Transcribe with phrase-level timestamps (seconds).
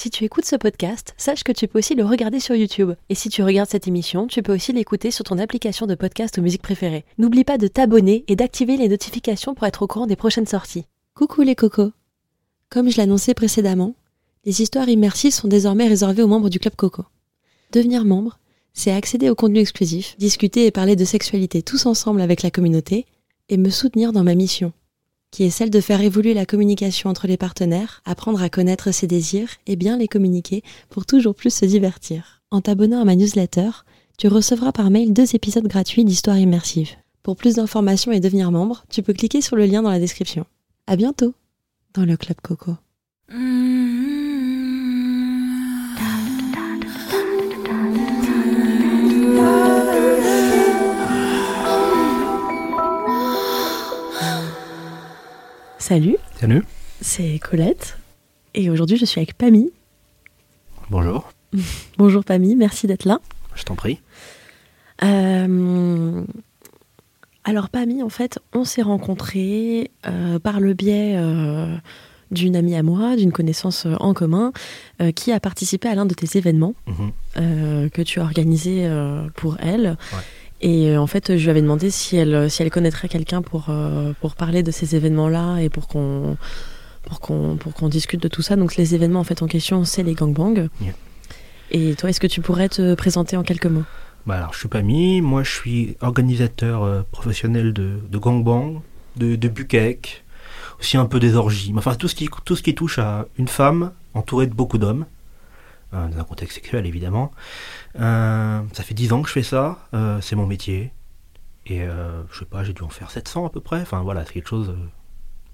[0.00, 2.92] Si tu écoutes ce podcast, sache que tu peux aussi le regarder sur YouTube.
[3.08, 6.38] Et si tu regardes cette émission, tu peux aussi l'écouter sur ton application de podcast
[6.38, 7.04] ou musique préférée.
[7.18, 10.84] N'oublie pas de t'abonner et d'activer les notifications pour être au courant des prochaines sorties.
[11.16, 11.90] Coucou les cocos
[12.70, 13.96] Comme je l'annonçais précédemment,
[14.44, 17.02] les histoires immersives sont désormais réservées aux membres du Club Coco.
[17.72, 18.38] Devenir membre,
[18.74, 23.04] c'est accéder au contenu exclusif, discuter et parler de sexualité tous ensemble avec la communauté,
[23.48, 24.72] et me soutenir dans ma mission,
[25.30, 29.06] qui est celle de faire évoluer la communication entre les partenaires, apprendre à connaître ses
[29.06, 32.42] désirs et bien les communiquer pour toujours plus se divertir.
[32.50, 33.70] En t'abonnant à ma newsletter,
[34.16, 36.96] tu recevras par mail deux épisodes gratuits d'histoires immersives.
[37.22, 40.46] Pour plus d'informations et devenir membre, tu peux cliquer sur le lien dans la description.
[40.86, 41.34] À bientôt
[41.94, 42.76] dans le Club Coco.
[55.88, 56.64] Salut, Salut.
[57.00, 57.96] c'est Colette
[58.54, 59.70] et aujourd'hui je suis avec Pammy.
[60.90, 61.30] Bonjour.
[61.98, 63.20] Bonjour Pammy, merci d'être là.
[63.54, 63.98] Je t'en prie.
[65.02, 66.22] Euh,
[67.44, 71.74] alors Pammy, en fait, on s'est rencontrés euh, par le biais euh,
[72.30, 74.52] d'une amie à moi, d'une connaissance en commun,
[75.14, 77.88] qui a participé à l'un de tes événements Mhm.
[77.90, 78.86] que tu as organisé
[79.36, 79.96] pour elle.
[80.60, 83.66] Et euh, en fait, je lui avais demandé si elle, si elle connaîtrait quelqu'un pour,
[83.68, 86.36] euh, pour parler de ces événements-là et pour qu'on
[87.04, 88.56] pour qu'on pour qu'on discute de tout ça.
[88.56, 90.68] Donc les événements en fait en question, c'est les gangbangs.
[90.80, 90.92] Yeah.
[91.70, 93.84] Et toi, est-ce que tu pourrais te présenter en quelques mots?
[94.26, 98.82] Bah alors, je suis Pami, moi je suis organisateur euh, professionnel de, de gangbang,
[99.16, 100.24] de, de bukkake,
[100.80, 103.48] aussi un peu des orgies, enfin tout ce, qui, tout ce qui touche à une
[103.48, 105.06] femme entourée de beaucoup d'hommes, euh,
[105.92, 107.30] dans un contexte sexuel évidemment.
[107.98, 110.92] Euh, ça fait 10 ans que je fais ça, euh, c'est mon métier,
[111.66, 114.24] et euh, je sais pas, j'ai dû en faire 700 à peu près, enfin voilà,
[114.24, 114.86] c'est quelque chose euh,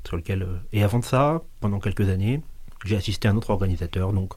[0.06, 0.42] sur lequel...
[0.42, 2.40] euh, Et avant de ça, pendant quelques années,
[2.84, 4.34] j'ai assisté à un autre organisateur, donc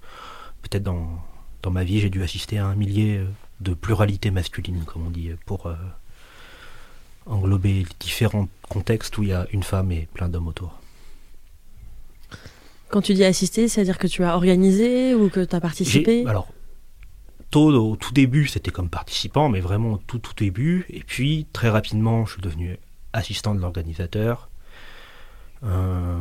[0.62, 1.08] peut-être dans,
[1.62, 3.26] dans ma vie, j'ai dû assister à un millier euh,
[3.60, 5.76] de pluralité masculine, comme on dit, pour euh,
[7.26, 10.80] englober différents contextes où il y a une femme et plein d'hommes autour.
[12.90, 16.48] Quand tu dis assister, c'est-à-dire que tu as organisé ou que tu as participé Alors,
[17.66, 20.86] au tout début, c'était comme participant, mais vraiment au tout, tout début.
[20.90, 22.78] Et puis, très rapidement, je suis devenu
[23.14, 24.50] assistant de l'organisateur.
[25.64, 26.20] Euh,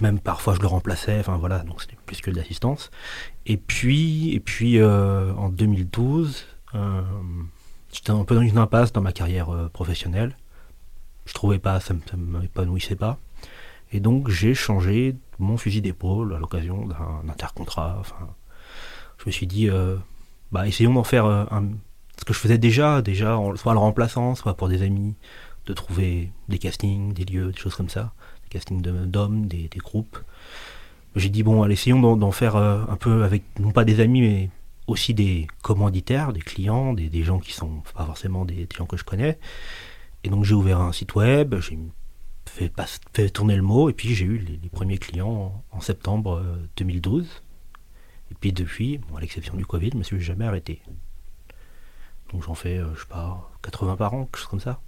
[0.00, 1.18] même parfois, je le remplaçais.
[1.18, 2.90] Enfin, voilà, donc c'était plus que de l'assistance.
[3.46, 7.02] Et puis, et puis euh, en 2012, euh,
[7.92, 10.36] j'étais un peu dans une impasse dans ma carrière professionnelle.
[11.26, 13.18] Je trouvais pas, ça ne m'épanouissait pas.
[13.92, 17.96] Et donc, j'ai changé mon fusil d'épaule à l'occasion d'un intercontrat.
[18.00, 18.28] Enfin,
[19.18, 19.96] je me suis dit, euh,
[20.50, 21.44] bah, essayons d'en faire euh,
[22.18, 25.14] ce que je faisais déjà, déjà, en- soit le remplaçant, soit pour des amis,
[25.66, 28.12] de trouver des castings, des lieux, des choses comme ça,
[28.44, 30.18] des castings d'hommes, des, des groupes.
[31.14, 34.50] J'ai dit, bon, essayons d'en- faire euh, un peu avec, non pas des amis, mais
[34.86, 38.96] aussi des commanditaires, des clients, des, gens qui sont pas forcément des, des gens que
[38.96, 39.38] je connais.
[40.24, 41.78] Et donc j'ai ouvert un site web, j'ai
[42.50, 47.42] fait, tourner le mot, et puis j'ai eu les, premiers clients en, septembre euh, 2012.
[48.30, 50.80] Et puis depuis, à l'exception du Covid, je me suis jamais arrêté.
[52.32, 54.80] Donc j'en fais, euh, je sais pas, 80 par an, quelque chose comme ça.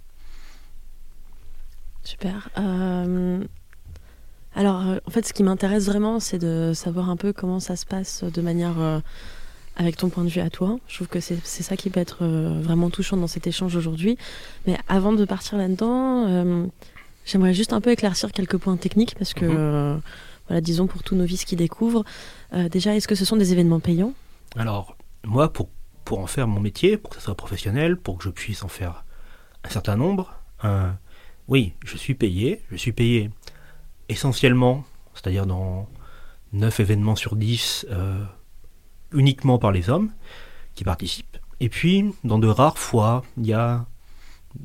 [2.03, 2.49] Super.
[2.57, 3.43] Euh,
[4.55, 7.75] Alors, euh, en fait, ce qui m'intéresse vraiment, c'est de savoir un peu comment ça
[7.75, 8.99] se passe de manière euh,
[9.75, 10.77] avec ton point de vue à toi.
[10.87, 14.17] Je trouve que c'est ça qui peut être euh, vraiment touchant dans cet échange aujourd'hui.
[14.65, 16.67] Mais avant de partir là-dedans, euh,
[17.25, 19.55] j'aimerais juste un peu éclaircir quelques points techniques parce que, Mhm.
[19.57, 19.97] euh,
[20.47, 22.05] voilà, disons pour tous novices qui découvrent,
[22.53, 24.13] euh, déjà, est-ce que ce sont des événements payants?
[24.55, 24.95] Alors,
[25.25, 25.69] moi, pour,
[26.05, 28.67] pour en faire mon métier, pour que ça soit professionnel, pour que je puisse en
[28.67, 29.03] faire
[29.63, 30.33] un certain nombre,
[30.63, 30.91] euh,
[31.47, 32.61] oui, je suis payé.
[32.71, 33.31] Je suis payé
[34.09, 34.83] essentiellement,
[35.13, 35.87] c'est-à-dire dans
[36.53, 38.23] 9 événements sur 10, euh,
[39.11, 40.11] uniquement par les hommes
[40.75, 41.37] qui participent.
[41.59, 43.85] Et puis, dans de rares fois, il y a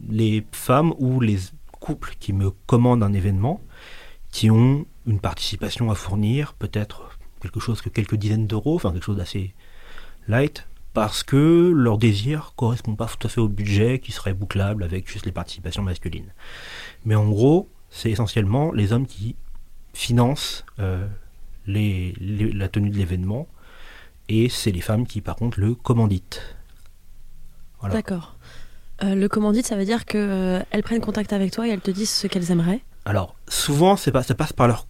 [0.09, 1.39] les femmes ou les
[1.81, 3.61] couples qui me commandent un événement,
[4.31, 9.05] qui ont une participation à fournir, peut-être quelque chose que quelques dizaines d'euros, enfin quelque
[9.05, 9.55] chose d'assez
[10.29, 14.83] light, parce que leur désir correspond pas tout à fait au budget qui serait bouclable
[14.83, 16.33] avec juste les participations masculines.
[17.05, 19.37] Mais en gros, c'est essentiellement les hommes qui
[19.93, 21.07] financent euh,
[21.67, 23.49] la tenue de l'événement,
[24.29, 26.57] et c'est les femmes qui par contre le commanditent.
[27.81, 27.95] Voilà.
[27.95, 28.37] D'accord.
[29.03, 32.11] Euh, le commandite, ça veut dire qu'elles prennent contact avec toi et elles te disent
[32.11, 32.81] ce qu'elles aimeraient.
[33.05, 34.87] Alors, souvent, c'est pas, ça passe par leurs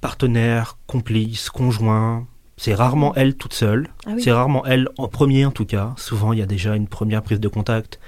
[0.00, 2.26] partenaires, complices, conjoints.
[2.56, 3.88] C'est rarement elles toutes seules.
[4.06, 4.22] Ah oui.
[4.22, 5.94] C'est rarement elles en premier, en tout cas.
[5.96, 8.00] Souvent, il y a déjà une première prise de contact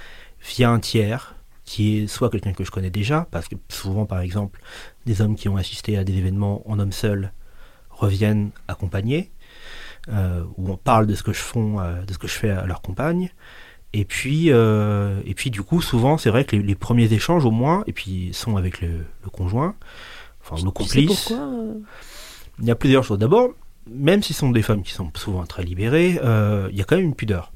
[0.43, 1.35] via un tiers,
[1.65, 4.61] qui est soit quelqu'un que je connais déjà, parce que souvent, par exemple,
[5.07, 7.33] des hommes qui ont assisté à des événements en homme seul
[7.91, 9.31] reviennent accompagnés,
[10.09, 12.51] euh, où on parle de ce que je font, euh, de ce que je fais
[12.51, 13.31] à leur compagne.
[13.93, 17.45] Et puis, euh, et puis du coup, souvent, c'est vrai que les, les premiers échanges,
[17.45, 18.89] au moins, et puis sont avec le,
[19.23, 19.75] le conjoint,
[20.43, 21.29] enfin le sais complice.
[21.29, 21.75] pourquoi euh
[22.61, 23.19] Il y a plusieurs choses.
[23.19, 23.51] D'abord,
[23.91, 26.85] même si ce sont des femmes qui sont souvent très libérées, euh, il y a
[26.85, 27.53] quand même une pudeur.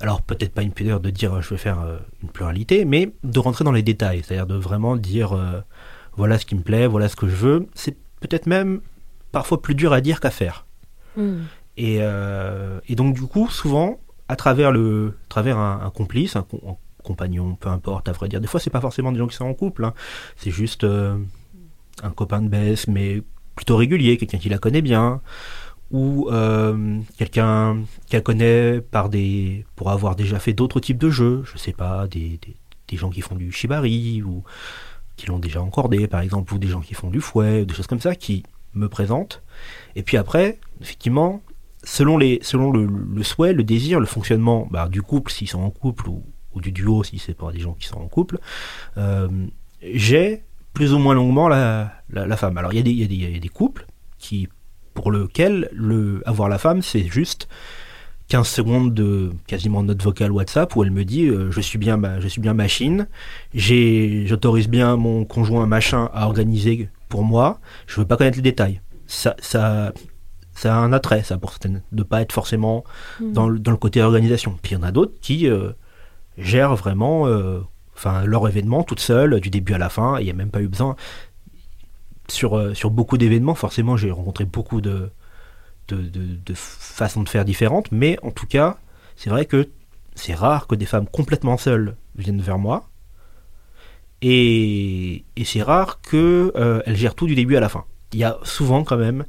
[0.00, 3.38] Alors peut-être pas une pudeur de dire je vais faire euh, une pluralité, mais de
[3.38, 5.38] rentrer dans les détails, c'est-à-dire de vraiment dire
[6.16, 7.68] voilà ce qui me plaît, voilà ce que je veux.
[7.74, 8.80] C'est peut-être même
[9.32, 10.66] parfois plus dur à dire qu'à faire.
[11.76, 13.98] Et, euh, et donc du coup, souvent,
[14.28, 18.40] à travers le, travers un, complice, un, com- un compagnon, peu importe, à vrai dire.
[18.40, 19.84] Des fois, c'est pas forcément des gens qui sont en couple.
[19.84, 19.94] hein.
[20.36, 21.16] C'est juste euh,
[22.02, 23.22] un copain de baisse, mais
[23.54, 25.20] plutôt régulier, quelqu'un qui la connaît bien,
[25.90, 27.78] ou euh, quelqu'un
[28.08, 31.42] qu'elle connaît par des, pour avoir déjà fait d'autres types de jeux.
[31.52, 32.56] Je sais pas, des, des,
[32.88, 34.42] des gens qui font du shibari ou
[35.16, 37.74] qui l'ont déjà encordé, par exemple, ou des gens qui font du fouet, ou des
[37.74, 38.42] choses comme ça, qui
[38.72, 39.42] me présentent.
[39.94, 41.42] Et puis après, effectivement,
[41.84, 45.70] selon, les, selon le, souhait, le désir, le fonctionnement bah, du couple, s'ils sont en
[45.70, 46.22] couple, ou,
[46.60, 48.38] du duo, si c'est pas des gens qui sont en couple,
[48.96, 49.28] euh,
[49.82, 52.58] j'ai plus ou moins longuement la, la, femme.
[52.58, 53.86] Alors il y, y, y a des couples
[54.18, 54.48] qui,
[54.94, 57.48] pour lequel le, avoir la femme, c'est juste
[58.28, 61.96] 15 secondes de quasiment note vocale WhatsApp où elle me dit euh, je suis bien
[61.96, 63.06] ma, je suis bien machine,
[63.54, 68.80] j'autorise bien mon conjoint machin à organiser pour moi, je veux pas connaître les détails.
[69.06, 69.92] Ça ça
[70.54, 72.84] ça a un attrait ça pour certaines de pas être forcément
[73.20, 73.32] Hmm.
[73.32, 74.58] dans le, dans le côté organisation.
[74.62, 75.72] Puis il y en a d'autres qui euh,
[76.38, 77.60] gèrent vraiment euh,
[77.96, 80.60] enfin leur événement toute seule du début à la fin, il n'y a même pas
[80.62, 80.96] eu besoin
[82.28, 85.10] sur euh, sur beaucoup d'événements, forcément j'ai rencontré beaucoup de
[85.88, 88.78] de, de, de façons de faire différentes, mais en tout cas,
[89.16, 89.68] c'est vrai que
[90.14, 92.88] c'est rare que des femmes complètement seules viennent vers moi.
[94.22, 97.84] Et, et c'est rare que euh, gèrent tout du début à la fin.
[98.14, 99.24] Il y a souvent quand même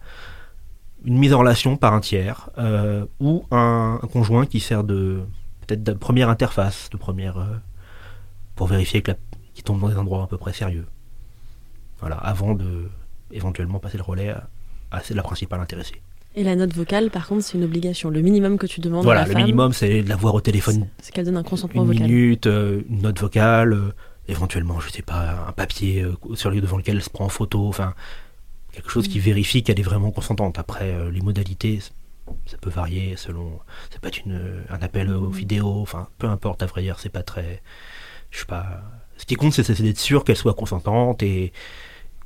[1.06, 5.22] une mise en relation par un tiers euh, ou un, un conjoint qui sert de
[5.66, 7.46] peut-être de première interface, de première euh,
[8.56, 9.18] pour vérifier que la,
[9.54, 10.86] qu'il tombe dans des endroits à peu près sérieux.
[12.00, 12.90] Voilà, avant de
[13.32, 14.48] éventuellement passer le relais à,
[14.92, 16.02] à la principale intéressée.
[16.36, 18.10] Et la note vocale, par contre, c'est une obligation.
[18.10, 20.36] Le minimum que tu demandes à Voilà, la le femme, minimum, c'est de la voir
[20.36, 22.08] au téléphone c'est qu'elle donne un consentement une vocal.
[22.08, 23.94] minute, euh, une note vocale,
[24.28, 27.68] éventuellement, je sais pas, un papier sur le devant lequel elle se prend en photo,
[27.68, 27.94] enfin,
[28.76, 30.60] quelque chose qui vérifie qu'elle est vraiment consentante.
[30.60, 31.80] Après, euh, les modalités,
[32.46, 33.60] ça peut varier selon.
[33.92, 37.10] Ça peut être une, un appel aux vidéos, enfin, peu importe, à vrai dire, c'est
[37.10, 37.62] pas très.
[38.32, 38.84] Je sais pas.
[39.18, 41.54] Ce qui compte, c'est d'être sûr qu'elle soit consentante et.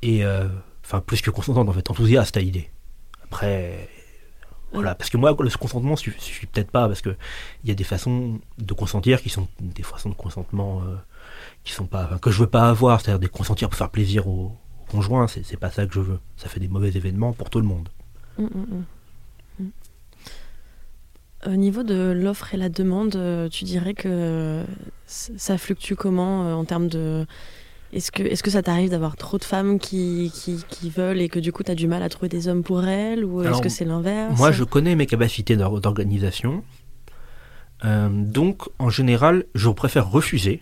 [0.02, 0.48] et euh,
[0.84, 2.70] enfin, plus que consentante, en fait, enthousiaste à l'idée.
[3.24, 3.88] Après.
[4.72, 7.16] Voilà, parce que moi, le consentement suffit, suffit peut-être pas, parce que
[7.64, 10.94] il y a des façons de consentir qui sont des façons de consentement euh,
[11.64, 14.56] qui sont pas, que je veux pas avoir, c'est-à-dire de consentir pour faire plaisir au,
[14.56, 16.18] au conjoint, c'est pas ça que je veux.
[16.36, 17.88] Ça fait des mauvais événements pour tout le monde.
[18.38, 18.84] Mm, mm,
[19.60, 19.64] mm.
[21.46, 24.62] Au niveau de l'offre et la demande, euh, tu dirais que
[25.06, 27.26] c- ça fluctue comment euh, en termes de...
[27.92, 31.28] Est-ce que, est-ce que ça t'arrive d'avoir trop de femmes qui, qui, qui veulent et
[31.28, 33.62] que du coup tu as du mal à trouver des hommes pour elles Ou est-ce
[33.62, 34.38] que c'est l'inverse?
[34.38, 36.62] Moi, je connais mes capacités d'or- d'organisation,
[37.82, 40.60] Euh, donc en général, je préfère refuser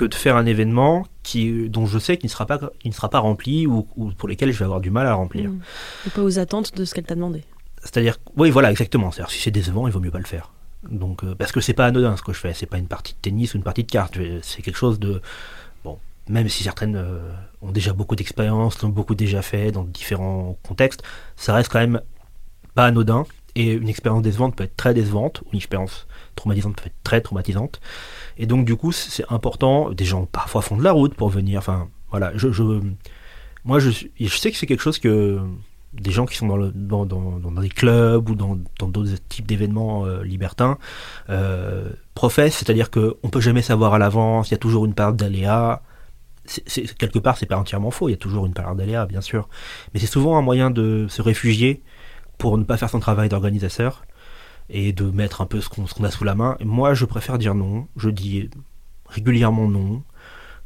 [0.00, 2.94] que de faire un événement qui, dont je sais qu'il ne sera pas, il ne
[2.94, 5.50] sera pas rempli ou, ou pour lesquels je vais avoir du mal à remplir.
[5.50, 5.60] Mm.
[6.06, 7.44] Ou pas aux attentes de ce qu'elle t'a demandé.
[7.82, 9.10] C'est-à-dire, oui, voilà, exactement.
[9.10, 10.52] C'est-à-dire, si c'est décevant, il vaut mieux pas le faire.
[10.90, 12.54] Donc, euh, parce que c'est pas anodin ce que je fais.
[12.54, 14.16] C'est pas une partie de tennis ou une partie de cartes.
[14.42, 15.20] C'est quelque chose de,
[15.84, 17.20] bon, même si certaines euh,
[17.60, 21.02] ont déjà beaucoup d'expérience, l'ont beaucoup déjà fait dans différents contextes,
[21.36, 22.00] ça reste quand même
[22.74, 23.26] pas anodin.
[23.56, 27.20] Et une expérience décevante peut être très décevante, ou une expérience traumatisante peut être très
[27.20, 27.80] traumatisante.
[28.38, 29.90] Et donc, du coup, c'est important.
[29.90, 31.58] Des gens parfois font de la route pour venir.
[31.58, 32.32] Enfin, voilà.
[32.36, 32.48] Je,
[33.64, 35.40] moi, je, sais que c'est quelque chose que
[35.92, 40.78] des gens qui sont dans, dans, des clubs ou dans d'autres types d'événements euh, libertins
[41.28, 45.12] euh, professent, c'est-à-dire qu'on peut jamais savoir à l'avance, il y a toujours une part
[45.12, 45.82] d'aléa.
[46.98, 49.48] Quelque part, c'est pas entièrement faux, il y a toujours une part d'aléa, bien sûr.
[49.92, 51.82] Mais c'est souvent un moyen de se réfugier
[52.40, 54.04] pour ne pas faire son travail d'organisateur
[54.68, 56.56] et de mettre un peu ce qu'on, ce qu'on a sous la main.
[56.64, 57.86] Moi, je préfère dire non.
[57.96, 58.50] Je dis
[59.06, 60.02] régulièrement non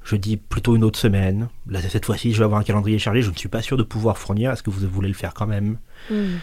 [0.04, 1.49] je dis plutôt une autre semaine.
[1.66, 3.23] Là, cette fois-ci, je vais avoir un calendrier chargé.
[3.23, 4.52] Je ne suis pas sûr de pouvoir fournir.
[4.52, 5.78] Est-ce que vous voulez le faire quand même?
[6.11, 6.37] Mm.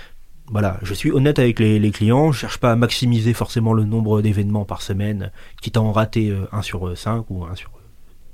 [0.48, 2.32] Voilà, je suis honnête avec les, les clients.
[2.32, 6.32] Je cherche pas à maximiser forcément le nombre d'événements par semaine, quitte à en rater
[6.32, 7.72] euh, un sur 5 ou un sur.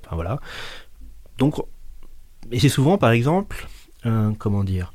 [0.05, 0.39] Enfin voilà.
[1.37, 1.55] Donc,
[2.49, 3.67] et c'est souvent, par exemple,
[4.05, 4.93] euh, comment dire,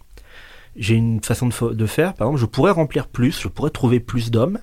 [0.77, 2.15] j'ai une façon de, fa- de faire.
[2.15, 4.59] Par exemple, je pourrais remplir plus, je pourrais trouver plus d'hommes,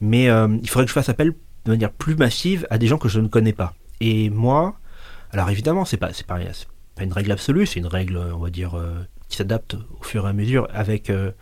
[0.00, 1.34] mais euh, il faudrait que je fasse appel
[1.64, 3.74] de manière plus massive à des gens que je ne connais pas.
[4.00, 4.76] Et moi,
[5.32, 6.38] alors évidemment, c'est pas, c'est pas,
[6.94, 10.26] pas une règle absolue, c'est une règle, on va dire, euh, qui s'adapte au fur
[10.26, 11.32] et à mesure avec euh,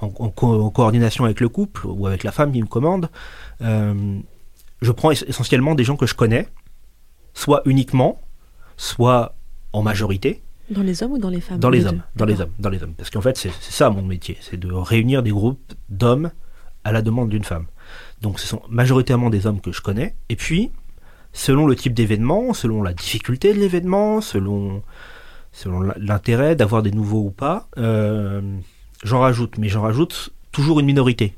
[0.00, 3.08] en, en co- en coordination avec le couple ou avec la femme qui me commande.
[4.82, 6.48] Je prends ess- essentiellement des gens que je connais,
[7.34, 8.20] soit uniquement,
[8.76, 9.34] soit
[9.72, 11.58] en majorité, Dans les hommes ou dans les femmes?
[11.58, 12.94] Dans les hommes, dans les hommes, dans les hommes.
[12.94, 16.30] Parce qu'en fait, c'est ça mon métier, c'est de réunir des groupes d'hommes
[16.84, 17.66] à la demande d'une femme.
[18.22, 20.14] Donc ce sont majoritairement des hommes que je connais.
[20.28, 20.70] Et puis,
[21.32, 24.82] selon le type d'événement, selon la difficulté de l'événement, selon
[25.96, 28.40] l'intérêt d'avoir des nouveaux ou pas, euh,
[29.02, 29.58] j'en rajoute.
[29.58, 31.34] Mais j'en rajoute toujours une minorité.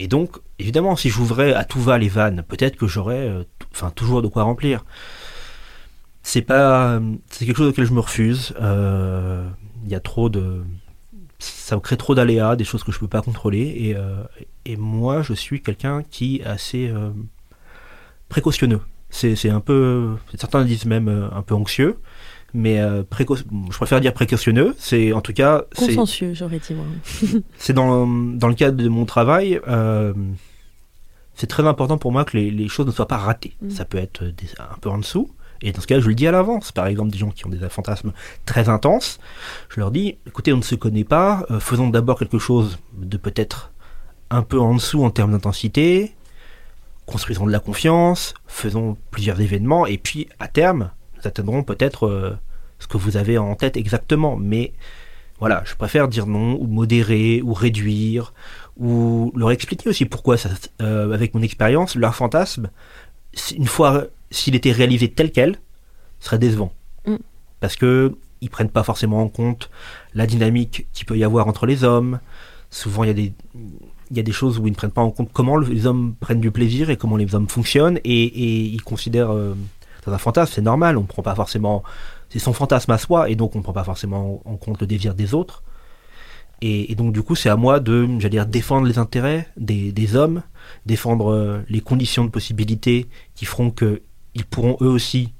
[0.00, 3.90] Et donc, évidemment, si j'ouvrais à tout va les vannes, peut-être que j'aurais, euh, enfin,
[3.90, 4.84] toujours de quoi remplir.
[6.22, 7.00] C'est pas,
[7.30, 8.54] c'est quelque chose auquel je me refuse.
[8.60, 9.48] Euh,
[9.84, 10.62] Il y a trop de,
[11.38, 13.74] ça me crée trop d'aléas, des choses que je peux pas contrôler.
[13.78, 14.22] Et, euh,
[14.66, 17.10] et moi, je suis quelqu'un qui est assez euh,
[18.28, 18.80] précautionneux.
[19.08, 21.98] C'est, c'est un peu, certains disent même euh, un peu anxieux,
[22.54, 24.74] mais euh, je préfère dire précautionneux.
[24.78, 26.84] C'est en tout cas, c'est, Consensueux, j'aurais dit moi.
[27.56, 30.12] c'est dans, dans le cadre de mon travail, euh,
[31.34, 33.56] c'est très important pour moi que les, les choses ne soient pas ratées.
[33.62, 33.70] Mm.
[33.70, 35.30] Ça peut être des- un peu en dessous.
[35.62, 36.72] Et dans ce cas, je le dis à l'avance.
[36.72, 38.12] Par exemple, des gens qui ont des fantasmes
[38.46, 39.20] très intenses,
[39.68, 43.16] je leur dis, écoutez, on ne se connaît pas, euh, faisons d'abord quelque chose de
[43.16, 43.72] peut-être
[44.30, 46.14] un peu en dessous en termes d'intensité,
[47.06, 52.38] construisons de la confiance, faisons plusieurs événements, et puis à terme, nous atteindrons peut-être euh,
[52.78, 54.36] ce que vous avez en tête exactement.
[54.36, 54.72] Mais
[55.40, 58.32] voilà, je préfère dire non, ou modérer, ou réduire,
[58.78, 60.36] ou leur expliquer aussi pourquoi,
[60.80, 62.70] euh, avec mon expérience, leur fantasme,
[63.54, 65.56] une fois s'il était réalisé tel quel,
[66.20, 66.72] serait décevant.
[67.06, 67.16] Mm.
[67.60, 69.70] Parce que ils prennent pas forcément en compte
[70.14, 72.20] la dynamique qu'il peut y avoir entre les hommes.
[72.70, 73.32] Souvent, il y a des
[74.10, 75.86] il y a des choses où ils ne prennent pas en compte comment le- les
[75.86, 79.54] hommes prennent du plaisir et comment les hommes fonctionnent et, et ils considèrent euh,
[80.04, 81.84] dans un fantasme c'est normal on prend pas forcément
[82.28, 85.14] c'est son fantasme à soi et donc on prend pas forcément en compte le désir
[85.14, 85.62] des autres
[86.60, 89.92] et, et donc du coup c'est à moi de j'allais dire défendre les intérêts des,
[89.92, 90.42] des hommes
[90.86, 93.06] défendre euh, les conditions de possibilité
[93.36, 94.02] qui feront que
[94.34, 95.32] ils pourront eux aussi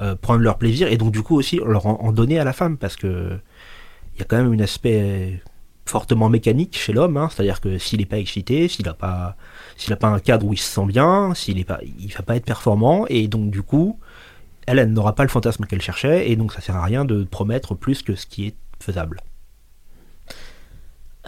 [0.00, 2.52] euh, prendre leur plaisir et donc du coup aussi leur en, en donner à la
[2.52, 3.38] femme parce que
[4.14, 5.40] il y a quand même un aspect
[5.88, 9.36] fortement mécanique chez l'homme, hein, c'est-à-dire que s'il n'est pas excité, s'il n'a pas,
[9.76, 12.36] s'il pas un cadre où il se sent bien, s'il est pas, il va pas
[12.36, 13.98] être performant, et donc du coup,
[14.66, 17.74] elle, n'aura pas le fantasme qu'elle cherchait, et donc ça sert à rien de promettre
[17.74, 19.20] plus que ce qui est faisable.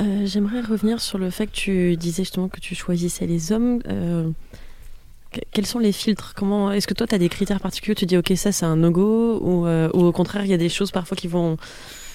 [0.01, 3.81] Euh, J'aimerais revenir sur le fait que tu disais justement que tu choisissais les hommes.
[3.89, 4.31] Euh,
[5.53, 6.35] quels sont les filtres?
[6.37, 7.93] Comment Est-ce que toi, tu as des critères particuliers?
[7.93, 10.55] Où Tu dis, ok, ça c'est un no-go ou, euh, ou au contraire, il y
[10.55, 11.57] a des choses parfois qui vont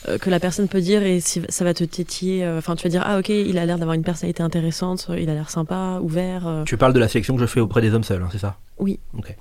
[0.07, 2.43] euh, que la personne peut dire et si ça va te tétiller.
[2.43, 5.29] euh, Enfin, tu vas dire, ah ok, il a l'air d'avoir une personnalité intéressante, il
[5.29, 6.63] a l'air sympa, ouvert.
[6.65, 8.57] Tu parles de la sélection que je fais auprès des hommes seuls, hein, c'est ça?
[8.77, 8.99] Oui.
[9.17, 9.35] Ok.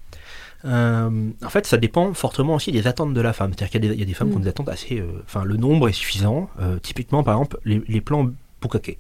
[0.67, 1.11] En
[1.51, 3.51] fait, ça dépend fortement aussi des attentes de la femme.
[3.53, 4.43] C'est-à-dire qu'il y, a des- il y a des femmes qui ont Mm.
[4.45, 5.05] des attentes assez.
[5.27, 6.49] Enfin, le nombre est suffisant.
[6.83, 8.31] Typiquement, par exemple, les, les plans
[8.63, 8.99] bukake.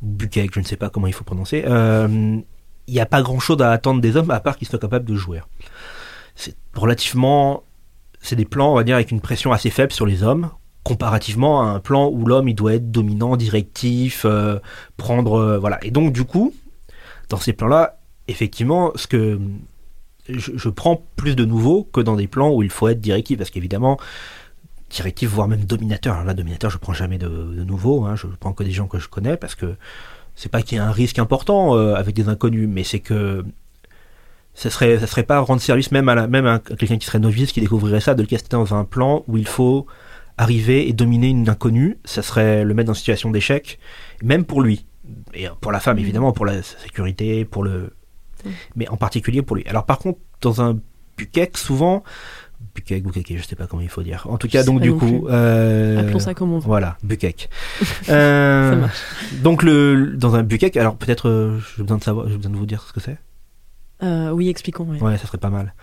[0.00, 1.64] Bukake, je ne sais pas comment il faut prononcer.
[2.90, 5.14] Il n'y a pas grand-chose à attendre des hommes à part qu'ils soient capables de
[5.14, 5.40] jouer.
[6.34, 7.62] C'est relativement.
[8.20, 10.50] C'est des plans, on va dire, avec une pression assez faible sur les hommes,
[10.82, 14.58] comparativement à un plan où l'homme il doit être dominant, directif, euh,
[14.96, 15.34] prendre.
[15.34, 15.78] euh, voilà.
[15.84, 16.52] Et donc, du coup,
[17.28, 19.38] dans ces plans-là, effectivement, ce que
[20.28, 23.50] je, prends plus de nouveaux que dans des plans où il faut être directif, parce
[23.50, 23.98] qu'évidemment,
[24.90, 26.14] directif, voire même dominateur.
[26.14, 28.88] Alors là, dominateur, je prends jamais de, de nouveaux, hein, je prends que des gens
[28.88, 29.76] que je connais, parce que
[30.34, 33.44] c'est pas qu'il y a un risque important euh, avec des inconnus, mais c'est que
[34.54, 37.18] ça serait, ça serait pas rendre service même à, la, même à quelqu'un qui serait
[37.18, 39.86] novice, qui découvrirait ça, de le caster dans un plan où il faut
[40.38, 43.78] arriver et dominer une inconnue, ça serait le mettre dans une situation d'échec,
[44.22, 44.86] même pour lui.
[45.34, 46.02] Et pour la femme, Mhm.
[46.02, 47.94] évidemment, pour la sécurité, pour le.
[48.44, 48.52] Mhm.
[48.76, 49.64] Mais en particulier pour lui.
[49.66, 50.78] Alors, par contre, dans un
[51.16, 52.02] buquet, souvent.
[52.80, 54.26] Buquet, buquet, je sais pas comment il faut dire.
[54.30, 55.26] En tout Je cas, donc, du coup.
[55.28, 56.66] euh, Appelons ça comme on veut.
[56.66, 57.34] Voilà, buquet.
[58.08, 58.98] Euh, Ça marche.
[59.42, 62.56] donc, le, dans un buquet, alors peut-être, euh, j'ai besoin de savoir, j'ai besoin de
[62.56, 63.18] vous dire ce que c'est.
[64.02, 64.84] Euh, oui, expliquons.
[64.84, 65.00] ouais.
[65.00, 65.74] Ouais, ça serait pas mal.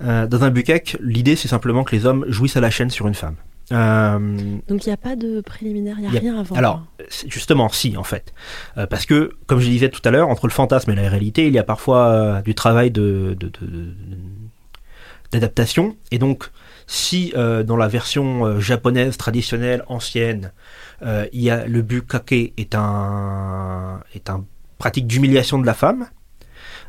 [0.00, 3.14] Dans un bukkake, l'idée c'est simplement que les hommes jouissent à la chaîne sur une
[3.14, 3.36] femme.
[3.70, 6.54] Donc il n'y a pas de préliminaire, il n'y a, rien avant.
[6.56, 6.84] alors,
[7.28, 8.32] justement, si, en fait.
[8.78, 11.46] Euh, parce que, comme je disais tout à l'heure, entre le fantasme et la réalité,
[11.46, 13.94] il y a parfois euh, du travail de, de- de- de-
[15.32, 15.96] d'adaptation.
[16.10, 16.50] Et donc,
[16.86, 20.52] si euh, dans la version euh, japonaise traditionnelle, ancienne,
[21.02, 24.44] euh, il y a le bukkake est un, est un
[24.78, 26.06] pratique d'humiliation de la femme,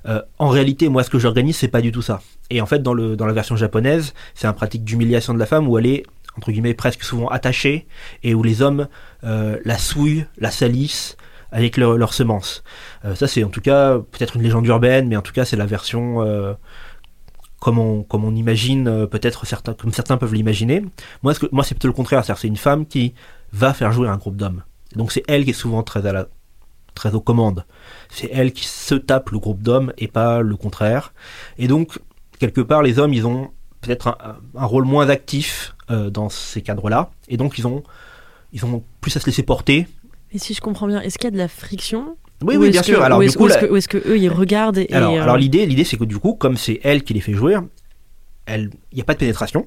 [0.07, 2.21] euh, en réalité, moi, ce que j'organise, c'est pas du tout ça.
[2.50, 5.45] Et en fait, dans, le, dans la version japonaise, c'est un pratique d'humiliation de la
[5.45, 6.03] femme où elle est,
[6.38, 7.88] entre guillemets, presque souvent attachée
[8.23, 8.88] et où les hommes
[9.23, 11.15] euh, la souillent, la salissent
[11.51, 12.63] avec leur- leurs semences.
[13.05, 15.55] Euh, ça, c'est en tout cas peut-être une légende urbaine, mais en tout cas, c'est
[15.55, 16.53] la version euh,
[17.63, 17.79] comme,
[18.25, 20.84] on, imagine, euh, peut-être certains, comme certains peuvent l'imaginer.
[21.22, 22.25] Moi, ce c'est plutôt le contraire.
[22.25, 23.13] C'est une femme qui
[23.53, 24.63] va faire jouer un groupe d'hommes.
[24.98, 26.27] Donc, c'est elle qui est souvent très, à la,
[26.93, 27.65] très aux commandes.
[28.10, 31.13] C'est elle qui se tape le groupe d'hommes et pas le contraire.
[31.58, 32.00] Et donc,
[32.38, 36.62] quelque part, les hommes, ils ont peut-être un, un rôle moins actif euh, dans ces
[36.62, 37.12] cadres-là.
[37.29, 37.82] Et donc, ils ont,
[38.51, 39.88] ils ont plus à se laisser porter.
[40.34, 42.69] Et si je comprends bien, est-ce qu'il y a de la friction Oui, Ou oui,
[42.71, 43.01] bien que- sûr.
[43.01, 44.77] Alors, ou du est-ce- coup, ou est-ce la- que, ou est-ce que eux ils regardent
[44.77, 47.13] et, alors, et, euh, alors l'idée, l'idée, c'est que du coup, comme c'est elle qui
[47.13, 47.57] les fait jouer,
[48.47, 49.65] il n'y a pas de pénétration,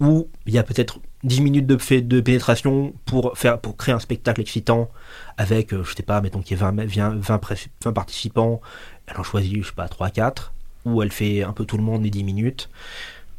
[0.00, 3.94] ou il y a peut-être 10 minutes de, fait, de pénétration pour faire, pour créer
[3.94, 4.88] un spectacle excitant
[5.36, 8.60] avec, euh, je sais pas, mettons qu'il y ait 20, 20, 20, pré- 20 participants,
[9.06, 10.52] elle en choisit, je sais pas, 3, 4,
[10.86, 12.70] ou elle fait un peu tout le monde les 10 minutes.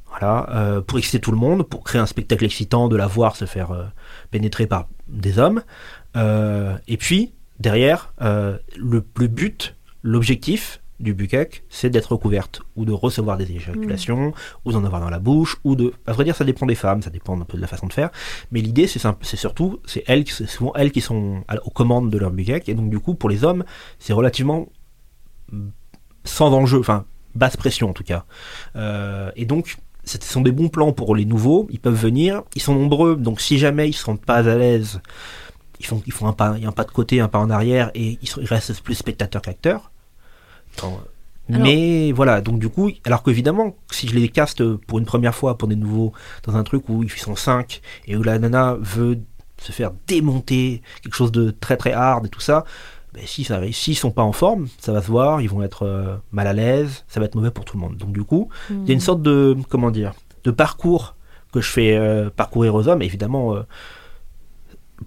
[0.09, 3.35] Voilà, euh, pour exciter tout le monde, pour créer un spectacle excitant, de la voir
[3.35, 3.85] se faire euh,
[4.29, 5.63] pénétrer par des hommes.
[6.17, 12.85] Euh, et puis, derrière, euh, le, le but, l'objectif du bukkake, c'est d'être recouverte, ou
[12.85, 14.33] de recevoir des éjaculations,
[14.65, 15.93] ou d'en avoir dans la bouche, ou de...
[16.05, 17.93] À vrai dire, ça dépend des femmes, ça dépend un peu de la façon de
[17.93, 18.11] faire,
[18.51, 21.71] mais l'idée, c'est simple- c'est surtout, c'est elles, qui- c'est souvent elles qui sont aux
[21.71, 23.63] commandes de leur bukkake, et donc du coup, pour les hommes,
[23.97, 24.67] c'est relativement
[25.51, 25.69] mm,
[26.23, 28.25] sans enjeu, enfin, basse pression en tout cas.
[28.75, 32.61] Euh, et donc, ce sont des bons plans pour les nouveaux, ils peuvent venir, ils
[32.61, 35.01] sont nombreux, donc si jamais ils ne se sentent pas à l'aise,
[35.81, 38.17] ils font, ils font un, pas, un pas de côté, un pas en arrière, et
[38.21, 39.91] ils, sont- ils restent plus spectateurs qu'acteurs.
[41.49, 45.35] Alors- Mais voilà, donc du coup, alors qu'évidemment, si je les caste pour une première
[45.35, 46.13] fois, pour des nouveaux,
[46.43, 49.19] dans un truc où ils sont 5, et où la nana veut
[49.57, 52.63] se faire démonter, quelque chose de très très hard et tout ça,
[53.13, 55.83] ben, si ça s'ils sont pas en forme, ça va se voir, ils vont être
[55.85, 57.97] euh, mal à l'aise, ça va être mauvais pour tout le monde.
[57.97, 60.13] Donc du coup, il y a une sorte de comment dire
[60.45, 61.15] de parcours
[61.51, 63.61] que je fais euh, parcourir aux hommes évidemment euh,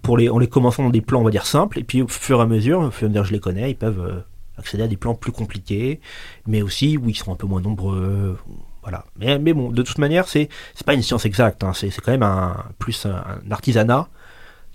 [0.01, 2.07] pour les en les commençant dans des plans on va dire simples et puis au
[2.07, 3.99] fur et à mesure au fur et à mesure que je les connais ils peuvent
[3.99, 4.19] euh,
[4.57, 5.99] accéder à des plans plus compliqués
[6.47, 8.37] mais aussi où ils seront un peu moins nombreux
[8.81, 9.03] voilà.
[9.17, 12.11] Mais, mais bon de toute manière c'est c'est pas une science exacte hein, c'est quand
[12.11, 14.07] même un plus un, artisanat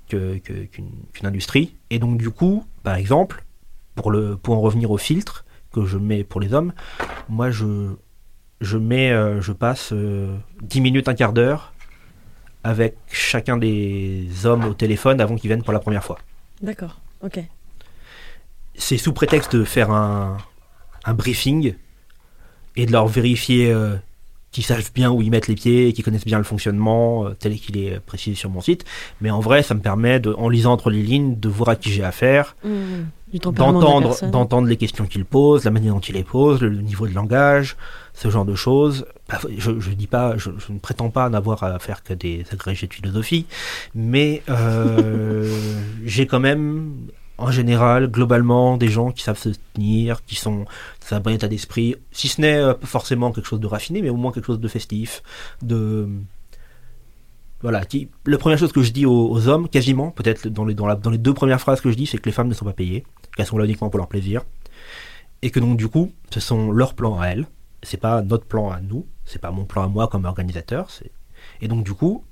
[0.09, 1.77] que- que- qu'une qu'une industrie.
[1.91, 3.45] Et donc du coup par exemple
[3.95, 6.73] pour le pour en revenir au filtre que je mets pour les hommes
[7.29, 7.91] moi je
[8.61, 11.73] je mets, euh, je passe euh, 10 minutes, un quart d'heure
[12.65, 16.19] avec chacun des hommes au téléphone avant qu'ils viennent pour la première fois.
[16.63, 17.41] D'accord, ok.
[18.75, 20.37] C'est sous prétexte de faire un,
[21.05, 21.75] un briefing
[22.77, 23.97] et de leur vérifier euh,
[24.53, 27.59] qu'ils savent bien où ils mettent les pieds, qu'ils connaissent bien le fonctionnement euh, tel
[27.59, 28.85] qu'il est précisé sur mon site.
[29.21, 31.77] Mais en vrai, ça me permet, de, en lisant entre les lignes, de voir à
[31.77, 33.41] qui j'ai affaire, la
[34.31, 37.15] d'entendre les questions qu'il pose, la manière dont il les pose, le, le niveau de
[37.15, 37.77] langage,
[38.15, 39.07] ce genre de choses.
[39.29, 42.45] Bah, Je, je dis pas, je, je ne prétends pas n'avoir à faire que des
[42.53, 43.47] agrégés de philosophie,
[43.95, 45.53] mais euh,
[46.05, 46.95] j'ai quand même,
[47.39, 50.65] en général, globalement, des gens qui savent se tenir, qui sont
[51.11, 54.11] dans un bon état d'esprit, si ce n'est euh, forcément quelque chose de raffiné, mais
[54.11, 55.23] au moins quelque chose de festif,
[55.63, 56.09] de
[57.63, 60.75] voilà, qui, la première chose que je dis aux, aux hommes, quasiment, peut-être dans les,
[60.75, 62.55] dans, la- dans les deux premières phrases que je dis, c'est que les femmes ne
[62.55, 63.05] sont pas payées,
[63.37, 64.43] qu'elles sont là uniquement pour leur plaisir,
[65.43, 67.47] et que donc du coup, ce sont leurs plans à elles,
[67.83, 70.89] c'est pas notre plan à nous, c'est pas mon plan à moi comme organisateur,
[71.61, 72.25] et donc du coup,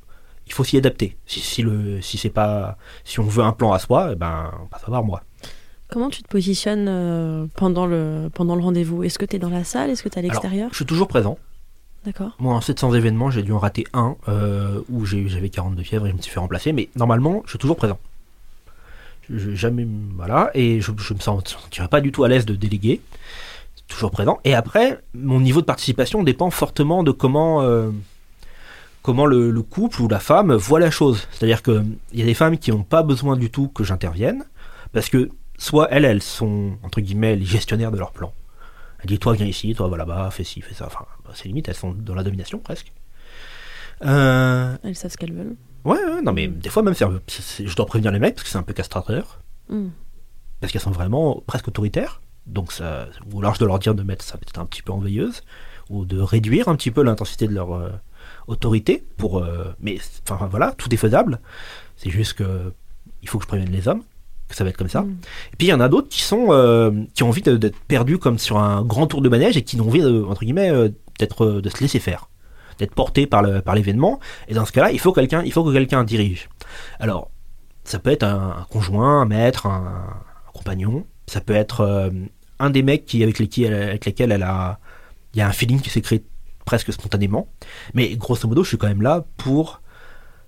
[0.46, 1.16] il faut s'y adapter.
[1.26, 4.50] Si, si le, si c'est pas, si on veut un plan à soi, eh ben,
[4.62, 5.22] on passe voir moi.
[5.90, 9.04] Comment tu te positionnes euh, pendant le, pendant le rendez-vous?
[9.04, 9.88] Est-ce que tu es dans la salle?
[9.90, 10.68] Est-ce que tu es à l'extérieur?
[10.70, 11.38] je suis toujours présent.
[12.04, 12.36] D'accord.
[12.38, 16.06] Moi, en 700 événements, j'ai dû en rater un euh, où j'ai- j'avais 42 fièvres
[16.06, 16.72] et je me suis fait remplacer.
[16.72, 17.98] Mais normalement, je suis toujours présent.
[19.28, 22.46] Je, je- jamais, voilà, et je, je me sens- sentirais pas du tout à l'aise
[22.46, 23.00] de déléguer.
[23.88, 24.38] Toujours présent.
[24.44, 27.90] Et après, mon niveau de participation dépend fortement de comment, euh,
[29.02, 31.26] comment le, le couple ou la femme voit la chose.
[31.30, 34.44] C'est-à-dire que il y a des femmes qui n'ont pas besoin du tout que j'intervienne
[34.92, 38.32] parce que soit elles, elles sont entre guillemets les gestionnaires de leur plan.
[39.00, 40.86] Elle dit toi viens ici, toi va là-bas, fais ci, fais ça.
[40.86, 42.92] Enfin, bah, c'est limite, elles sont dans la domination presque.
[44.04, 45.56] Euh, Elles savent ce qu'elles veulent.
[45.84, 48.58] ouais, ouais, non mais des fois même je dois prévenir les mecs parce que c'est
[48.58, 49.88] un peu castrateur, Hmm.
[50.60, 52.22] parce qu'elles sont vraiment presque autoritaires.
[52.48, 54.92] Donc ça, ou alors je dois leur dire de mettre ça peut-être un petit peu
[54.92, 55.42] en veilleuse
[55.90, 57.90] ou de réduire un petit peu l'intensité de leur euh,
[58.46, 59.38] autorité pour.
[59.38, 59.98] euh, mais
[60.30, 61.40] enfin voilà, tout est faisable.
[61.96, 62.72] C'est juste que
[63.22, 64.02] il faut que je prévienne les hommes
[64.48, 65.02] que ça va être comme ça.
[65.02, 65.16] Mm.
[65.52, 68.18] Et puis il y en a d'autres qui sont euh, qui ont envie d'être perdus
[68.18, 70.72] comme sur un grand tour de manège et qui ont envie de, entre guillemets
[71.18, 72.30] d'être de se laisser faire,
[72.78, 74.20] d'être portés par le par l'événement.
[74.48, 76.48] Et dans ce cas-là, il faut quelqu'un, il faut que quelqu'un dirige.
[76.98, 77.30] Alors
[77.84, 80.06] ça peut être un, un conjoint, un maître, un,
[80.48, 81.04] un compagnon.
[81.26, 82.10] Ça peut être
[82.58, 84.80] un des mecs qui avec lesquels avec lesquels elle a
[85.34, 86.24] il y a un feeling qui s'est créé
[86.64, 87.48] presque spontanément.
[87.94, 89.80] Mais grosso modo, je suis quand même là pour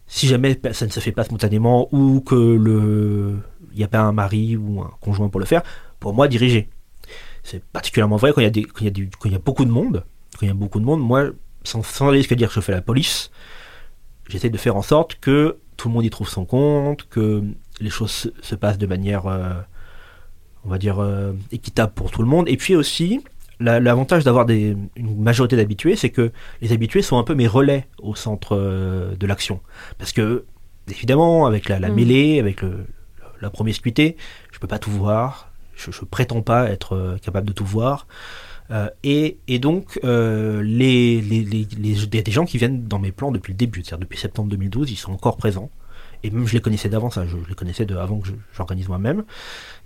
[0.07, 3.38] si jamais ça ne se fait pas spontanément ou que
[3.73, 5.62] il n'y a pas un mari ou un conjoint pour le faire,
[6.01, 6.68] pour moi diriger.
[7.44, 9.37] C'est particulièrement vrai quand il y a des quand il y a, quand il y
[9.37, 10.05] a beaucoup de monde.
[10.38, 11.31] Quand il y a beaucoup de monde, moi,
[11.64, 13.31] sans, sans risque de dire que je fais la police,
[14.29, 17.42] j'essaie de faire en sorte que tout le monde y trouve son compte, que
[17.81, 19.55] les choses se, se passent de manière, euh,
[20.64, 22.49] on va dire, euh, équitable pour tout le monde.
[22.49, 23.20] Et puis aussi,
[23.61, 27.87] la- l'avantage d'avoir une majorité d'habitués, c'est que les habitués sont un peu mes relais
[28.03, 29.61] au centre euh, de l'action.
[29.99, 30.44] Parce que,
[30.88, 31.94] évidemment, avec la, la Mm.
[31.94, 32.87] mêlée, avec le,
[33.40, 34.16] la promiscuité,
[34.53, 35.51] je peux pas tout voir.
[35.77, 38.07] Je, je prétends pas être euh, capable de tout voir.
[38.70, 43.57] Euh, et, et donc, euh, les, des gens qui viennent dans mes plans depuis le
[43.57, 45.70] début, c'est-à-dire depuis septembre 2012, ils sont encore présents.
[46.23, 48.88] Et même je les connaissais d'avant, ça, je, je les connaissais de, avant que j'organise
[48.88, 49.25] moi-même.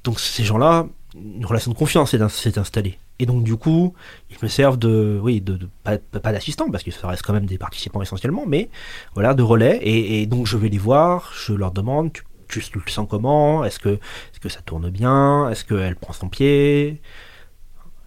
[0.04, 2.98] Donc ces gens-là, une relation de confiance s'est in- s'est installée.
[3.18, 3.94] Et donc du coup,
[4.30, 5.98] ils me servent de, oui, de, pas,
[6.32, 8.68] d'assistant parce que ça reste quand même des participants essentiellement, mais
[9.14, 9.78] voilà, de relais.
[9.82, 13.64] Et, donc je vais les voir, je leur demande, tu, le sens comment?
[13.64, 13.98] Est-ce que,
[14.48, 15.48] ça tourne bien?
[15.50, 17.00] Est-ce qu'elle prend son pied?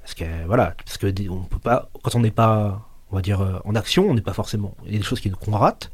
[0.05, 3.41] Est-ce que voilà, parce que on peut pas, quand on n'est pas, on va dire
[3.41, 4.75] euh, en action, on n'est pas forcément.
[4.85, 5.91] Il y a des choses qui- qu'on rate.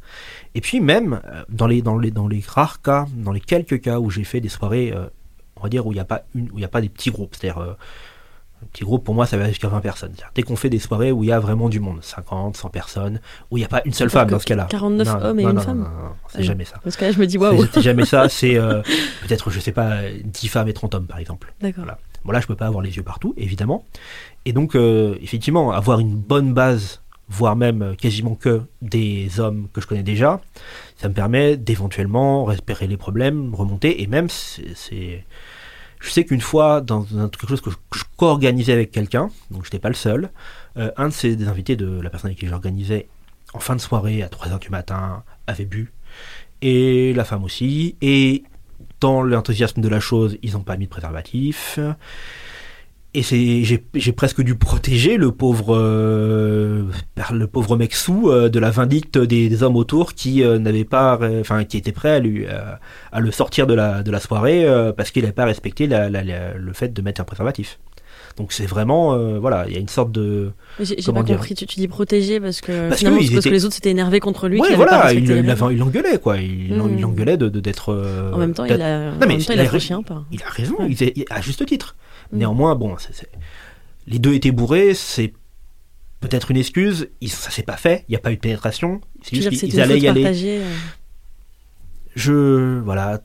[0.54, 4.40] Et puis même euh, dans les rares cas, dans les quelques cas où j'ai fait
[4.40, 5.08] des soirées, euh,
[5.56, 6.88] on va dire où il n'y a pas une, où il y a pas des
[6.88, 7.72] petits groupes, c'est-à-dire euh,
[8.62, 10.12] un petit groupe pour moi ça va jusqu'à 20 personnes.
[10.34, 13.20] Dès qu'on fait des soirées où il y a vraiment du monde, 50, 100 personnes,
[13.50, 14.66] où il n'y a pas une seule femme dans ce cas-là.
[14.70, 15.88] 49 Non, hommes et non, une femme
[16.28, 16.44] c'est oui.
[16.44, 16.80] jamais ça.
[16.82, 17.62] Parce que là, je me dis, waouh.
[17.66, 18.82] C'est c'est jamais ça, c'est euh,
[19.26, 21.52] peut-être, je sais pas, 10 femmes et 30 hommes par exemple.
[21.60, 21.84] D'accord.
[21.84, 21.98] Voilà.
[22.24, 23.84] Bon là, je peux pas avoir les yeux partout, évidemment.
[24.46, 29.68] Et donc, euh, effectivement, avoir une bonne base, voire même euh, quasiment que des hommes
[29.72, 30.40] que je connais déjà,
[30.96, 35.24] ça me permet d'éventuellement repérer les problèmes, remonter, et même, c'est...
[36.00, 39.78] Je sais qu'une fois, dans quelque chose que je co-organisais avec quelqu'un, donc je n'étais
[39.78, 40.30] pas le seul,
[40.76, 43.08] euh, un de ces des invités de la personne avec qui j'organisais,
[43.54, 45.92] en fin de soirée, à 3h du matin, avait bu,
[46.60, 48.44] et la femme aussi, et
[49.00, 51.78] dans l'enthousiasme de la chose, ils n'ont pas mis de préservatif.
[53.16, 56.82] Et c'est, j'ai, presque dû protéger le pauvre, euh,
[57.32, 61.20] le pauvre mec sous euh, de la vindicte des, hommes autour qui euh, n'avaient pas,
[61.40, 62.74] enfin, qui étaient prêts à lui, euh,
[63.12, 66.72] à le sortir de la, de la soirée parce qu'il n'avait pas respecté la- le
[66.72, 67.78] fait de mettre un préservatif.
[68.36, 71.54] Donc c'est vraiment, euh, voilà, il y a une sorte de, J'ai pas dire compris.
[71.54, 74.60] Tu, tu dis protéger parce que Parce finalement, que les autres s'étaient énervés contre lui.
[74.60, 75.62] ouais, voilà, il, respecté les il, règles.
[75.64, 76.98] avait- il engueulait quoi, il, Mm.
[76.98, 77.92] il engueulait de, d'être.
[77.92, 80.24] euh, En même temps, il a, Non, mais même temps, il il a a- pas.
[80.32, 80.86] Il a raison, Ouais.
[80.90, 81.94] il il- à juste titre.
[82.32, 82.38] Mm.
[82.38, 82.96] Néanmoins, bon,
[84.08, 85.32] les deux étaient bourrés, c'est
[86.20, 89.00] peut-être une excuse, ils, ça s'est pas fait, il n'y a pas eu de pénétration,
[89.22, 90.24] c'est juste qu'ils allaient y aller.
[90.26, 90.64] euh,
[92.16, 93.20] Je, voilà,